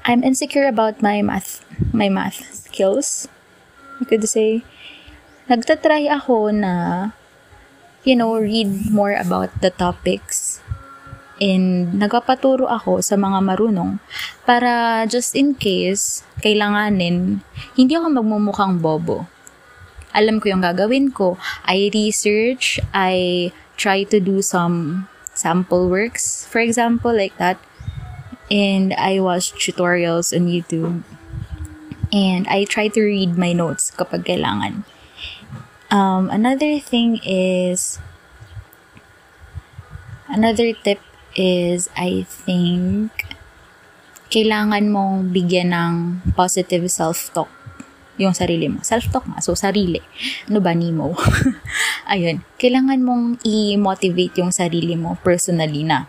I'm 0.05 0.25
insecure 0.25 0.69
about 0.69 1.05
my 1.05 1.21
math, 1.21 1.64
my 1.93 2.09
math 2.09 2.40
skills, 2.53 3.29
you 4.01 4.07
could 4.09 4.25
say, 4.29 4.64
nagtatry 5.49 6.09
ako 6.09 6.53
na, 6.53 7.11
you 8.05 8.16
know, 8.16 8.33
read 8.37 8.88
more 8.88 9.12
about 9.12 9.53
the 9.61 9.69
topics 9.69 10.64
and 11.40 11.96
nagpapaturo 11.96 12.68
ako 12.68 13.00
sa 13.00 13.16
mga 13.16 13.40
marunong 13.40 13.96
para 14.44 15.03
just 15.09 15.33
in 15.33 15.57
case 15.57 16.22
kailanganin, 16.44 17.40
hindi 17.74 17.96
ako 17.96 18.20
magmumukhang 18.20 18.79
bobo. 18.79 19.24
Alam 20.12 20.38
ko 20.38 20.53
yung 20.53 20.61
gagawin 20.62 21.11
ko. 21.11 21.40
I 21.64 21.88
research, 21.96 22.79
I 22.92 23.48
try 23.81 24.05
to 24.12 24.20
do 24.20 24.44
some 24.44 25.09
sample 25.33 25.88
works, 25.88 26.44
for 26.44 26.61
example, 26.61 27.14
like 27.14 27.33
that. 27.40 27.57
And 28.50 28.92
I 28.98 29.22
watch 29.22 29.55
tutorials 29.55 30.35
on 30.35 30.50
YouTube. 30.50 31.07
And 32.11 32.44
I 32.50 32.66
try 32.66 32.90
to 32.90 33.00
read 33.00 33.38
my 33.38 33.55
notes 33.55 33.94
kapag 33.94 34.26
kailangan. 34.26 34.83
Um, 35.94 36.26
another 36.26 36.83
thing 36.83 37.22
is, 37.22 38.03
another 40.26 40.74
tip 40.74 40.98
is, 41.40 41.88
I 41.96 42.29
think, 42.29 43.09
kailangan 44.29 44.92
mong 44.92 45.33
bigyan 45.33 45.72
ng 45.72 45.94
positive 46.37 46.85
self-talk 46.92 47.48
yung 48.20 48.37
sarili 48.37 48.68
mo. 48.68 48.85
Self-talk 48.85 49.24
nga. 49.24 49.40
So, 49.40 49.57
sarili. 49.57 50.05
Ano 50.53 50.61
ba, 50.61 50.76
Nemo? 50.76 51.16
Ayun. 52.12 52.44
Kailangan 52.61 53.00
mong 53.00 53.40
i-motivate 53.48 54.44
yung 54.44 54.53
sarili 54.53 54.92
mo 54.92 55.16
personally 55.24 55.81
na 55.88 56.05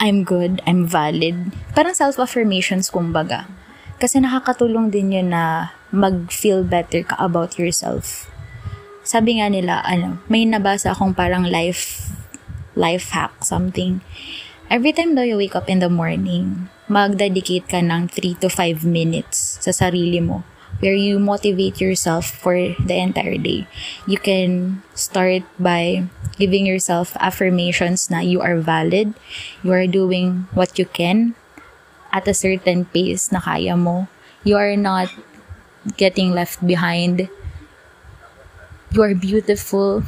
I'm 0.00 0.24
good, 0.24 0.64
I'm 0.64 0.88
valid. 0.88 1.52
Parang 1.76 1.92
self-affirmations, 1.92 2.88
kumbaga. 2.88 3.44
Kasi 4.00 4.22
nakakatulong 4.24 4.88
din 4.88 5.12
yun 5.12 5.34
na 5.34 5.74
mag-feel 5.92 6.64
better 6.64 7.04
ka 7.04 7.18
about 7.20 7.60
yourself. 7.60 8.30
Sabi 9.04 9.42
nga 9.42 9.50
nila, 9.52 9.84
ano, 9.84 10.22
may 10.30 10.46
nabasa 10.46 10.94
akong 10.94 11.12
parang 11.12 11.44
life 11.44 12.07
life 12.78 13.10
hack, 13.10 13.42
something. 13.42 14.00
Every 14.70 14.94
time 14.94 15.18
daw 15.18 15.26
you 15.26 15.34
wake 15.34 15.58
up 15.58 15.66
in 15.66 15.82
the 15.82 15.90
morning, 15.90 16.70
mag-dedicate 16.86 17.66
ka 17.66 17.82
ng 17.82 18.06
3 18.06 18.38
to 18.38 18.46
5 18.46 18.86
minutes 18.86 19.58
sa 19.58 19.74
sarili 19.74 20.22
mo 20.22 20.46
where 20.80 20.94
you 20.94 21.18
motivate 21.18 21.80
yourself 21.80 22.26
for 22.26 22.54
the 22.54 22.94
entire 22.94 23.38
day. 23.38 23.66
You 24.06 24.18
can 24.18 24.82
start 24.94 25.42
by 25.58 26.06
giving 26.38 26.66
yourself 26.66 27.16
affirmations 27.18 28.10
na 28.10 28.20
you 28.20 28.40
are 28.40 28.56
valid, 28.56 29.14
you 29.62 29.72
are 29.72 29.86
doing 29.86 30.46
what 30.54 30.78
you 30.78 30.86
can 30.86 31.34
at 32.12 32.28
a 32.28 32.34
certain 32.34 32.86
pace 32.86 33.32
na 33.32 33.40
kaya 33.40 33.76
mo. 33.76 34.06
You 34.44 34.56
are 34.56 34.76
not 34.78 35.10
getting 35.98 36.30
left 36.30 36.62
behind. 36.62 37.28
You 38.94 39.02
are 39.02 39.14
beautiful. 39.14 40.06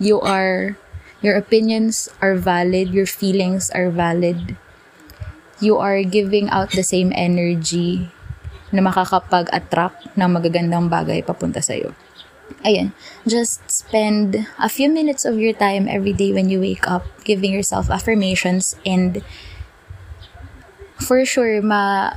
You 0.00 0.20
are 0.24 0.78
Your 1.20 1.34
opinions 1.34 2.08
are 2.22 2.38
valid, 2.38 2.94
your 2.94 3.06
feelings 3.06 3.70
are 3.74 3.90
valid. 3.90 4.54
You 5.58 5.78
are 5.82 6.06
giving 6.06 6.46
out 6.50 6.70
the 6.70 6.86
same 6.86 7.10
energy 7.10 8.06
na 8.70 8.78
makakapag-attract 8.84 10.14
ng 10.14 10.30
magagandang 10.30 10.86
bagay 10.86 11.26
papunta 11.26 11.58
sa'yo. 11.58 11.90
Ayan, 12.62 12.94
just 13.26 13.60
spend 13.66 14.46
a 14.56 14.70
few 14.70 14.88
minutes 14.88 15.26
of 15.26 15.36
your 15.36 15.52
time 15.52 15.90
every 15.90 16.14
day 16.14 16.32
when 16.32 16.48
you 16.48 16.62
wake 16.62 16.86
up 16.88 17.04
giving 17.26 17.52
yourself 17.52 17.90
affirmations 17.90 18.78
and 18.86 19.20
for 20.96 21.22
sure, 21.26 21.60
ma 21.60 22.16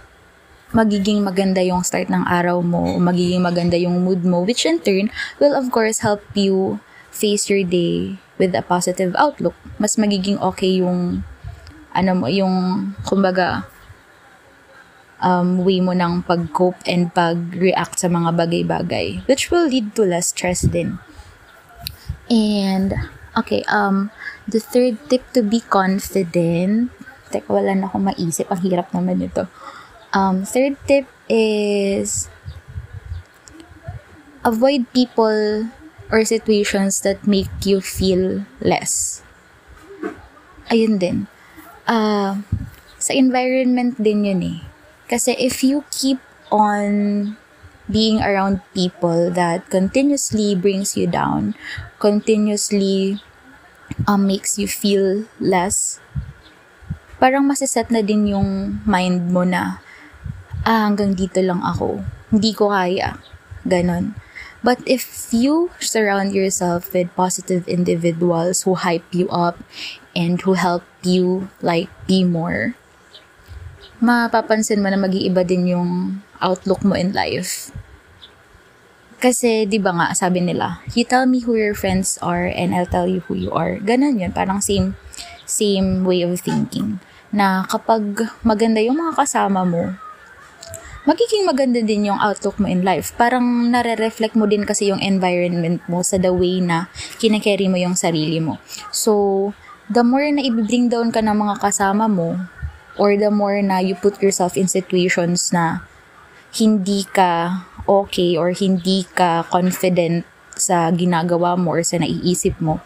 magiging 0.72 1.20
maganda 1.20 1.60
yung 1.60 1.84
start 1.84 2.08
ng 2.08 2.24
araw 2.24 2.64
mo, 2.64 2.96
magiging 2.96 3.44
maganda 3.44 3.76
yung 3.76 4.08
mood 4.08 4.24
mo, 4.24 4.40
which 4.48 4.64
in 4.64 4.80
turn 4.80 5.12
will 5.36 5.52
of 5.52 5.68
course 5.68 6.00
help 6.00 6.24
you 6.32 6.80
face 7.12 7.52
your 7.52 7.62
day 7.68 8.16
with 8.41 8.58
a 8.58 8.65
positive 8.65 9.13
outlook, 9.21 9.54
mas 9.77 10.01
magiging 10.01 10.41
okay 10.41 10.82
yung 10.82 11.21
ano 11.93 12.12
mo, 12.17 12.25
yung 12.25 12.89
kumbaga 13.06 13.69
um, 15.21 15.62
way 15.62 15.77
mo 15.77 15.93
ng 15.93 16.25
pag-cope 16.25 16.82
and 16.89 17.13
pag-react 17.13 18.01
sa 18.01 18.10
mga 18.10 18.34
bagay-bagay, 18.34 19.21
which 19.30 19.54
will 19.54 19.69
lead 19.69 19.93
to 19.93 20.01
less 20.01 20.34
stress 20.34 20.65
din. 20.65 20.97
And, 22.32 22.97
okay, 23.38 23.62
um, 23.69 24.10
the 24.49 24.58
third 24.58 24.97
tip 25.08 25.21
to 25.38 25.45
be 25.45 25.62
confident, 25.62 26.89
teka, 27.30 27.47
wala 27.47 27.77
na 27.77 27.86
akong 27.86 28.10
maisip, 28.10 28.49
ang 28.49 28.65
hirap 28.65 28.89
naman 28.91 29.21
ito. 29.21 29.45
Um, 30.12 30.43
third 30.43 30.75
tip 30.89 31.06
is, 31.30 32.27
avoid 34.41 34.89
people 34.89 35.69
or 36.12 36.28
situations 36.28 37.02
that 37.02 37.24
make 37.26 37.50
you 37.63 37.80
feel 37.80 38.43
less. 38.60 39.24
Ayun 40.67 41.00
din. 41.00 41.17
Uh, 41.88 42.43
sa 43.02 43.15
environment 43.15 43.97
din 43.97 44.28
yun 44.28 44.41
eh. 44.43 44.60
Kasi 45.08 45.34
if 45.39 45.63
you 45.63 45.84
keep 45.91 46.19
on 46.52 47.36
being 47.89 48.24
around 48.24 48.63
people 48.71 49.32
that 49.32 49.67
continuously 49.67 50.56
brings 50.56 50.95
you 50.95 51.08
down, 51.08 51.56
continuously 52.00 53.19
um, 54.08 54.28
makes 54.28 54.56
you 54.56 54.67
feel 54.67 55.28
less, 55.39 56.00
parang 57.19 57.47
masiset 57.47 57.91
na 57.91 58.00
din 58.00 58.32
yung 58.32 58.80
mind 58.88 59.32
mo 59.32 59.43
na, 59.43 59.84
ah, 60.63 60.88
hanggang 60.88 61.17
dito 61.17 61.43
lang 61.43 61.60
ako. 61.60 62.00
Hindi 62.32 62.52
ko 62.56 62.71
kaya. 62.71 63.19
Ganon. 63.67 64.15
But 64.62 64.78
if 64.86 65.34
you 65.34 65.74
surround 65.82 66.38
yourself 66.38 66.93
with 66.93 67.10
positive 67.17 67.65
individuals 67.65 68.62
who 68.62 68.78
hype 68.78 69.10
you 69.10 69.26
up 69.34 69.58
and 70.13 70.38
who 70.41 70.54
help 70.54 70.86
you 71.02 71.50
like 71.65 71.89
be 72.06 72.21
more, 72.21 72.78
mapapansin 73.97 74.86
mo 74.86 74.93
na 74.93 75.02
mag-iiba 75.02 75.41
din 75.41 75.65
yung 75.65 75.89
outlook 76.38 76.86
mo 76.86 76.93
in 76.93 77.10
life. 77.10 77.74
Kasi, 79.21 79.69
di 79.69 79.78
ba 79.78 79.93
nga, 79.93 80.17
sabi 80.17 80.41
nila, 80.41 80.82
you 80.97 81.06
tell 81.06 81.30
me 81.30 81.45
who 81.45 81.54
your 81.54 81.78
friends 81.78 82.17
are 82.26 82.50
and 82.50 82.74
I'll 82.74 82.89
tell 82.89 83.06
you 83.06 83.21
who 83.30 83.38
you 83.38 83.54
are. 83.54 83.78
Ganon 83.78 84.17
yun. 84.17 84.34
Parang 84.34 84.65
same, 84.65 84.97
same 85.45 86.02
way 86.02 86.26
of 86.26 86.41
thinking. 86.41 86.97
Na 87.30 87.62
kapag 87.69 88.17
maganda 88.41 88.82
yung 88.82 88.97
mga 88.97 89.21
kasama 89.21 89.62
mo, 89.62 89.93
magiging 91.06 91.50
maganda 91.50 91.82
din 91.82 92.14
yung 92.14 92.20
outlook 92.22 92.62
mo 92.62 92.70
in 92.70 92.86
life. 92.86 93.14
Parang 93.18 93.70
nare-reflect 93.74 94.38
mo 94.38 94.46
din 94.46 94.66
kasi 94.66 94.94
yung 94.94 95.02
environment 95.02 95.82
mo 95.90 96.06
sa 96.06 96.22
the 96.22 96.30
way 96.30 96.62
na 96.62 96.92
kinakarry 97.18 97.66
mo 97.66 97.78
yung 97.78 97.98
sarili 97.98 98.38
mo. 98.38 98.62
So, 98.94 99.54
the 99.90 100.06
more 100.06 100.30
na 100.30 100.46
i-bring 100.46 100.94
down 100.94 101.10
ka 101.10 101.26
ng 101.26 101.34
mga 101.34 101.56
kasama 101.58 102.06
mo, 102.06 102.38
or 103.00 103.16
the 103.18 103.32
more 103.32 103.58
na 103.64 103.80
you 103.80 103.96
put 103.98 104.20
yourself 104.22 104.54
in 104.60 104.68
situations 104.68 105.50
na 105.50 105.82
hindi 106.52 107.08
ka 107.08 107.64
okay 107.88 108.36
or 108.36 108.52
hindi 108.52 109.08
ka 109.16 109.48
confident 109.48 110.28
sa 110.54 110.92
ginagawa 110.92 111.56
mo 111.56 111.74
or 111.74 111.82
sa 111.82 111.98
naiisip 111.98 112.60
mo, 112.60 112.84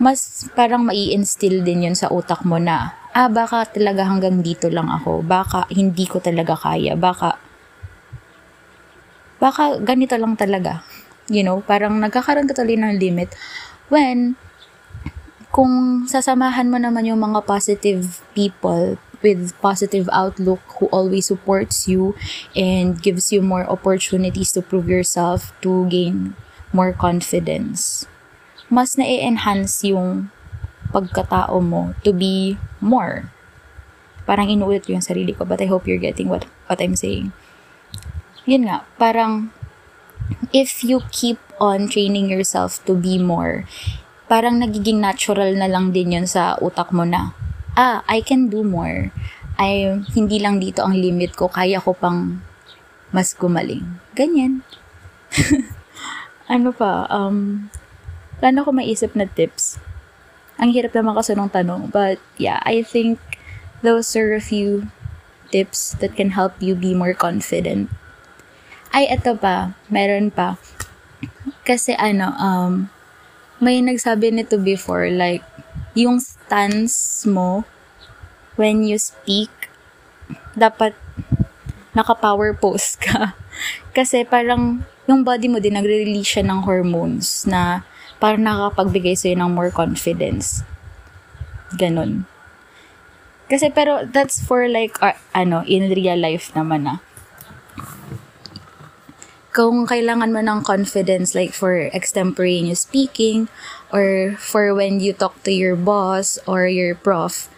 mas 0.00 0.48
parang 0.56 0.80
mai-instill 0.88 1.60
din 1.60 1.84
yun 1.84 1.96
sa 1.96 2.08
utak 2.08 2.40
mo 2.48 2.56
na, 2.56 2.96
ah, 3.12 3.28
baka 3.28 3.68
talaga 3.68 4.08
hanggang 4.08 4.40
dito 4.40 4.72
lang 4.72 4.88
ako. 4.88 5.20
Baka 5.20 5.68
hindi 5.68 6.08
ko 6.08 6.24
talaga 6.24 6.56
kaya. 6.56 6.96
Baka, 6.96 7.36
baka 9.36 9.76
ganito 9.84 10.16
lang 10.16 10.40
talaga. 10.40 10.80
You 11.28 11.44
know, 11.44 11.60
parang 11.60 12.00
nagkakaroon 12.00 12.48
ka 12.48 12.56
tuloy 12.56 12.80
ng 12.80 12.96
limit 12.96 13.36
when 13.92 14.40
kung 15.52 16.06
sasamahan 16.08 16.72
mo 16.72 16.80
naman 16.80 17.04
yung 17.04 17.20
mga 17.20 17.44
positive 17.44 18.24
people 18.32 18.96
with 19.20 19.52
positive 19.60 20.08
outlook 20.16 20.64
who 20.80 20.88
always 20.88 21.28
supports 21.28 21.84
you 21.84 22.16
and 22.56 23.04
gives 23.04 23.28
you 23.28 23.44
more 23.44 23.68
opportunities 23.68 24.48
to 24.48 24.64
prove 24.64 24.88
yourself 24.88 25.52
to 25.60 25.84
gain 25.92 26.32
more 26.72 26.96
confidence 26.96 28.08
mas 28.70 28.94
na-enhance 28.94 29.82
yung 29.90 30.30
pagkatao 30.94 31.58
mo 31.58 31.94
to 32.06 32.14
be 32.14 32.54
more. 32.78 33.30
Parang 34.24 34.46
inuulit 34.46 34.86
yung 34.86 35.02
sarili 35.02 35.34
ko, 35.34 35.42
but 35.42 35.58
I 35.58 35.66
hope 35.66 35.90
you're 35.90 36.00
getting 36.00 36.30
what, 36.30 36.46
what 36.70 36.78
I'm 36.78 36.94
saying. 36.94 37.34
Yun 38.46 38.70
nga, 38.70 38.86
parang 38.94 39.50
if 40.54 40.86
you 40.86 41.02
keep 41.10 41.38
on 41.58 41.90
training 41.90 42.30
yourself 42.30 42.78
to 42.86 42.94
be 42.94 43.18
more, 43.18 43.66
parang 44.30 44.62
nagiging 44.62 45.02
natural 45.02 45.50
na 45.58 45.66
lang 45.66 45.90
din 45.90 46.14
yun 46.14 46.26
sa 46.30 46.54
utak 46.62 46.94
mo 46.94 47.02
na, 47.02 47.34
ah, 47.74 48.06
I 48.06 48.22
can 48.22 48.46
do 48.46 48.62
more. 48.62 49.10
Ay, 49.58 49.98
hindi 50.14 50.38
lang 50.38 50.62
dito 50.62 50.86
ang 50.86 50.94
limit 50.94 51.34
ko, 51.34 51.50
kaya 51.50 51.82
ko 51.82 51.92
pang 51.92 52.38
mas 53.10 53.34
gumaling. 53.34 53.98
Ganyan. 54.14 54.62
ano 56.54 56.70
pa, 56.70 57.10
um, 57.10 57.66
wala 58.40 58.64
ko 58.64 58.72
maisip 58.72 59.12
na 59.16 59.28
tips. 59.28 59.76
Ang 60.60 60.76
hirap 60.76 60.92
naman 60.92 61.16
kasi 61.16 61.32
ng 61.32 61.52
tanong. 61.52 61.88
But, 61.88 62.20
yeah, 62.36 62.60
I 62.64 62.84
think 62.84 63.20
those 63.80 64.12
are 64.16 64.36
a 64.36 64.44
few 64.44 64.92
tips 65.48 65.96
that 66.00 66.16
can 66.16 66.36
help 66.36 66.56
you 66.60 66.76
be 66.76 66.92
more 66.92 67.16
confident. 67.16 67.88
Ay, 68.92 69.08
eto 69.08 69.36
pa. 69.38 69.76
Meron 69.88 70.32
pa. 70.32 70.60
Kasi 71.64 71.94
ano, 71.96 72.34
um, 72.36 72.72
may 73.60 73.84
nagsabi 73.84 74.32
nito 74.32 74.56
before, 74.56 75.08
like, 75.12 75.44
yung 75.92 76.18
stance 76.18 77.24
mo 77.28 77.64
when 78.56 78.84
you 78.84 78.96
speak, 78.96 79.50
dapat 80.56 80.96
naka-power 81.92 82.54
pose 82.56 82.96
ka. 83.00 83.34
Kasi 83.96 84.24
parang 84.24 84.84
yung 85.10 85.26
body 85.26 85.50
mo 85.50 85.58
din 85.58 85.74
nagre-release 85.74 86.38
siya 86.38 86.44
ng 86.46 86.62
hormones 86.62 87.44
na 87.48 87.82
para 88.20 88.36
nakakapagbigay 88.36 89.16
sa'yo 89.16 89.40
ng 89.40 89.50
more 89.56 89.72
confidence. 89.72 90.62
Ganon. 91.74 92.28
Kasi 93.50 93.72
pero 93.72 94.06
that's 94.06 94.38
for 94.38 94.68
like, 94.70 94.94
uh, 95.02 95.16
ano, 95.34 95.66
in 95.66 95.90
real 95.90 96.20
life 96.20 96.54
naman 96.54 96.86
na. 96.86 96.94
Ah. 96.94 96.98
Kung 99.50 99.82
kailangan 99.82 100.30
mo 100.30 100.38
ng 100.38 100.62
confidence 100.62 101.34
like 101.34 101.50
for 101.50 101.90
extemporaneous 101.90 102.86
speaking 102.86 103.50
or 103.90 104.38
for 104.38 104.70
when 104.70 105.02
you 105.02 105.10
talk 105.10 105.34
to 105.42 105.50
your 105.50 105.74
boss 105.74 106.38
or 106.46 106.70
your 106.70 106.94
prof, 106.94 107.50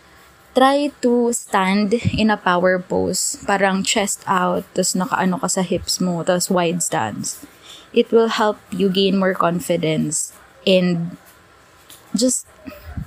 try 0.56 0.88
to 1.04 1.36
stand 1.36 1.92
in 2.16 2.32
a 2.32 2.40
power 2.40 2.80
pose. 2.80 3.36
Parang 3.44 3.84
chest 3.84 4.24
out, 4.24 4.64
tapos 4.72 4.96
nakaano 4.96 5.36
ka 5.36 5.48
sa 5.52 5.60
hips 5.60 6.00
mo, 6.00 6.24
tapos 6.24 6.48
wide 6.48 6.80
stance. 6.80 7.44
It 7.92 8.08
will 8.08 8.32
help 8.32 8.56
you 8.72 8.88
gain 8.88 9.20
more 9.20 9.36
confidence 9.36 10.32
and 10.66 11.16
just 12.14 12.46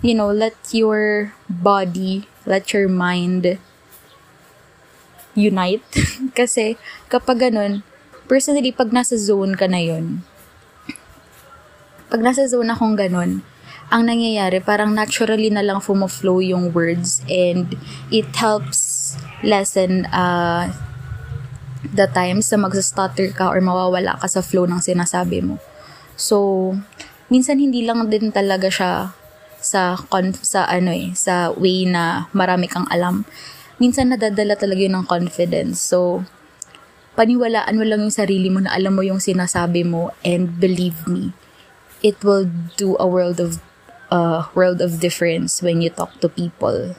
you 0.02 0.14
know 0.14 0.30
let 0.30 0.56
your 0.74 1.34
body 1.50 2.28
let 2.46 2.74
your 2.74 2.90
mind 2.90 3.58
unite 5.36 5.86
kasi 6.38 6.80
kapag 7.12 7.50
ganun 7.50 7.84
personally 8.26 8.72
pag 8.72 8.90
nasa 8.90 9.20
zone 9.20 9.54
ka 9.54 9.70
na 9.70 9.82
yun 9.84 10.26
pag 12.10 12.22
nasa 12.22 12.48
zone 12.48 12.72
akong 12.72 12.98
ganun 12.98 13.46
ang 13.94 14.10
nangyayari 14.10 14.64
parang 14.66 14.98
naturally 14.98 15.54
na 15.54 15.62
lang 15.62 15.78
flow 15.82 16.42
yung 16.42 16.74
words 16.74 17.22
and 17.30 17.78
it 18.10 18.26
helps 18.34 19.14
lessen 19.46 20.10
uh, 20.10 20.74
the 21.94 22.10
times 22.10 22.50
na 22.50 22.66
magsa-stutter 22.66 23.30
ka 23.30 23.54
or 23.54 23.62
mawawala 23.62 24.18
ka 24.18 24.26
sa 24.26 24.42
flow 24.42 24.66
ng 24.66 24.82
sinasabi 24.82 25.46
mo. 25.46 25.62
So, 26.18 26.74
minsan 27.30 27.58
hindi 27.58 27.86
lang 27.86 28.06
din 28.10 28.30
talaga 28.30 28.70
siya 28.70 28.94
sa 29.66 29.98
conf- 29.98 30.46
sa 30.46 30.70
ano 30.70 30.94
eh, 30.94 31.10
sa 31.18 31.50
way 31.58 31.90
na 31.90 32.30
marami 32.38 32.70
kang 32.70 32.86
alam. 32.94 33.26
Minsan 33.82 34.14
nadadala 34.14 34.56
talaga 34.56 34.80
yun 34.86 34.96
ng 34.96 35.10
confidence. 35.10 35.82
So, 35.82 36.24
paniwalaan 37.18 37.76
mo 37.76 37.84
lang 37.84 38.06
yung 38.06 38.14
sarili 38.14 38.48
mo 38.54 38.62
na 38.62 38.72
alam 38.72 38.94
mo 38.94 39.02
yung 39.02 39.20
sinasabi 39.20 39.84
mo 39.84 40.14
and 40.22 40.62
believe 40.62 41.04
me, 41.10 41.34
it 42.06 42.22
will 42.22 42.48
do 42.78 42.94
a 43.02 43.08
world 43.08 43.42
of 43.42 43.60
uh, 44.14 44.48
world 44.54 44.80
of 44.80 45.02
difference 45.02 45.60
when 45.66 45.82
you 45.82 45.90
talk 45.90 46.14
to 46.22 46.30
people. 46.30 46.96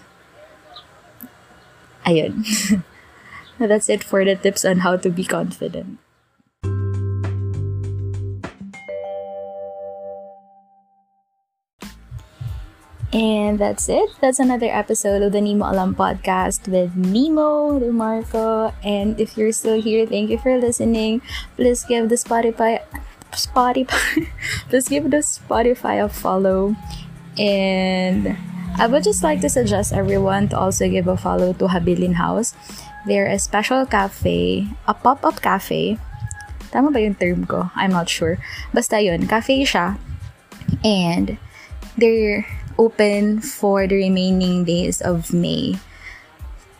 Ayun. 2.04 2.42
That's 3.58 3.88
it 3.88 4.04
for 4.04 4.24
the 4.24 4.36
tips 4.36 4.64
on 4.64 4.84
how 4.84 4.96
to 5.00 5.08
be 5.08 5.24
confident. 5.24 5.96
And 13.16 13.56
that's 13.56 13.88
it. 13.88 14.12
That's 14.20 14.36
another 14.36 14.68
episode 14.68 15.24
of 15.24 15.32
the 15.32 15.40
Nemo 15.40 15.72
Alam 15.72 15.96
podcast 15.96 16.68
with 16.68 16.92
Nemo, 17.00 17.80
Marco. 17.88 18.76
And 18.84 19.16
if 19.16 19.40
you're 19.40 19.56
still 19.56 19.80
here, 19.80 20.04
thank 20.04 20.28
you 20.28 20.36
for 20.36 20.52
listening. 20.60 21.24
Please 21.56 21.80
give 21.88 22.12
the 22.12 22.20
Spotify 22.20 22.84
Spotify 23.32 24.28
please 24.68 24.92
give 24.92 25.08
the 25.08 25.24
Spotify 25.24 26.04
a 26.04 26.12
follow. 26.12 26.76
And 27.40 28.36
I 28.76 28.84
would 28.84 29.00
just 29.00 29.24
like 29.24 29.40
to 29.40 29.48
suggest 29.48 29.96
everyone 29.96 30.52
to 30.52 30.60
also 30.60 30.84
give 30.84 31.08
a 31.08 31.16
follow 31.16 31.56
to 31.56 31.72
Habilin 31.72 32.20
House. 32.20 32.52
They're 33.08 33.32
a 33.32 33.40
special 33.40 33.88
cafe, 33.88 34.68
a 34.84 34.92
pop-up 34.92 35.40
cafe. 35.40 35.96
Tama 36.68 36.92
ba 36.92 37.00
yung 37.00 37.16
term 37.16 37.48
ko? 37.48 37.72
I'm 37.72 37.96
not 37.96 38.12
sure. 38.12 38.36
Basta 38.76 39.00
yun, 39.00 39.24
cafe 39.24 39.64
siya. 39.64 39.96
And 40.84 41.40
they're 41.96 42.44
open 42.78 43.40
for 43.40 43.86
the 43.86 43.96
remaining 43.96 44.64
days 44.64 45.00
of 45.00 45.32
May 45.32 45.78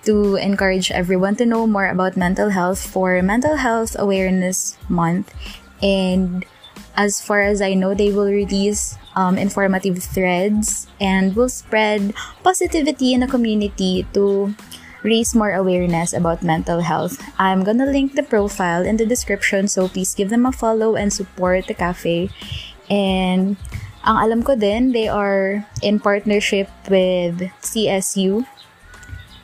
to 0.05 0.37
encourage 0.37 0.91
everyone 0.91 1.35
to 1.37 1.45
know 1.45 1.67
more 1.67 1.87
about 1.87 2.17
mental 2.17 2.51
health 2.51 2.79
for 2.79 3.21
Mental 3.23 3.57
Health 3.57 3.97
Awareness 3.99 4.79
Month. 4.89 5.35
And 5.83 6.47
as 6.97 7.21
far 7.21 7.43
as 7.43 7.61
I 7.61 7.75
know, 7.75 7.93
they 7.93 8.11
will 8.11 8.31
release 8.31 8.97
um, 9.17 9.37
informative 9.37 9.99
threads 9.99 10.87
and 11.01 11.35
will 11.35 11.49
spread 11.49 12.15
positivity 12.43 13.13
in 13.13 13.21
the 13.21 13.27
community 13.27 14.07
to 14.15 14.55
raise 15.03 15.35
more 15.35 15.53
awareness 15.53 16.13
about 16.13 16.43
mental 16.43 16.81
health. 16.81 17.23
I'm 17.39 17.65
gonna 17.65 17.87
link 17.87 18.15
the 18.15 18.23
profile 18.23 18.87
in 18.87 18.97
the 18.97 19.07
description, 19.07 19.69
so 19.69 19.89
please 19.89 20.15
give 20.15 20.31
them 20.31 20.47
a 20.47 20.53
follow 20.53 20.97
and 20.97 21.13
support 21.13 21.67
the 21.67 21.75
cafe. 21.75 22.31
And 22.91 23.57
Ang 24.07 24.17
alam 24.23 24.41
ko 24.47 24.55
din, 24.55 24.95
they 24.95 25.11
are 25.11 25.67
in 25.83 25.99
partnership 25.99 26.71
with 26.87 27.51
CSU. 27.59 28.47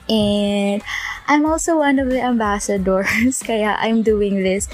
And 0.06 0.82
I'm 1.26 1.46
also 1.46 1.78
one 1.78 1.98
of 1.98 2.10
the 2.10 2.22
ambassadors, 2.22 3.42
kaya 3.46 3.74
I'm 3.82 4.06
doing 4.06 4.42
this. 4.46 4.70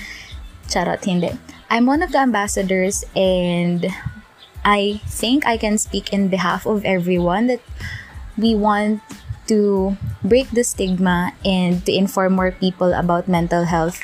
Charot, 0.69 1.05
hindi. 1.05 1.33
I'm 1.73 1.89
one 1.89 2.05
of 2.05 2.13
the 2.13 2.21
ambassadors 2.21 3.05
and 3.17 3.89
I 4.65 5.01
think 5.09 5.47
I 5.49 5.57
can 5.57 5.77
speak 5.81 6.13
in 6.13 6.29
behalf 6.29 6.69
of 6.69 6.85
everyone 6.85 7.49
that 7.49 7.61
we 8.37 8.55
want 8.55 9.01
to 9.49 9.97
break 10.25 10.53
the 10.53 10.65
stigma 10.65 11.33
and 11.45 11.85
to 11.89 11.93
inform 11.93 12.37
more 12.37 12.53
people 12.53 12.93
about 12.93 13.29
mental 13.29 13.65
health 13.65 14.01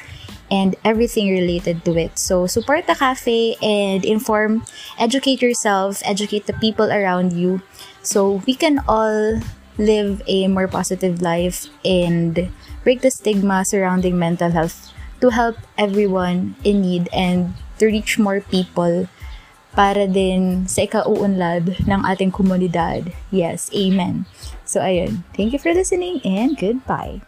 and 0.55 0.79
everything 0.87 1.27
related 1.35 1.83
to 1.85 1.99
it. 1.99 2.15
So 2.19 2.47
support 2.47 2.87
the 2.87 2.95
cafe 2.95 3.57
and 3.59 4.05
inform, 4.05 4.63
educate 4.99 5.43
yourself, 5.43 6.03
educate 6.05 6.47
the 6.47 6.55
people 6.63 6.91
around 6.95 7.35
you 7.35 7.63
so 8.03 8.43
we 8.47 8.55
can 8.55 8.79
all 8.87 9.41
live 9.79 10.23
a 10.29 10.47
more 10.47 10.69
positive 10.69 11.19
life 11.21 11.67
and 11.85 12.51
break 12.85 13.03
the 13.03 13.11
stigma 13.11 13.65
surrounding 13.67 14.19
mental 14.19 14.51
health 14.55 14.95
to 15.21 15.31
help 15.31 15.57
everyone 15.77 16.55
in 16.63 16.83
need 16.83 17.09
and 17.13 17.55
to 17.79 17.87
reach 17.87 18.19
more 18.19 18.41
people 18.41 19.09
para 19.75 20.07
din 20.07 20.71
sa 20.71 20.87
ikauunlad 20.87 21.83
ng 21.83 22.01
ating 22.07 22.31
komunidad. 22.31 23.11
Yes, 23.35 23.67
amen. 23.75 24.31
So 24.63 24.79
ayun, 24.79 25.27
thank 25.35 25.51
you 25.51 25.59
for 25.59 25.75
listening 25.75 26.23
and 26.23 26.55
goodbye. 26.55 27.27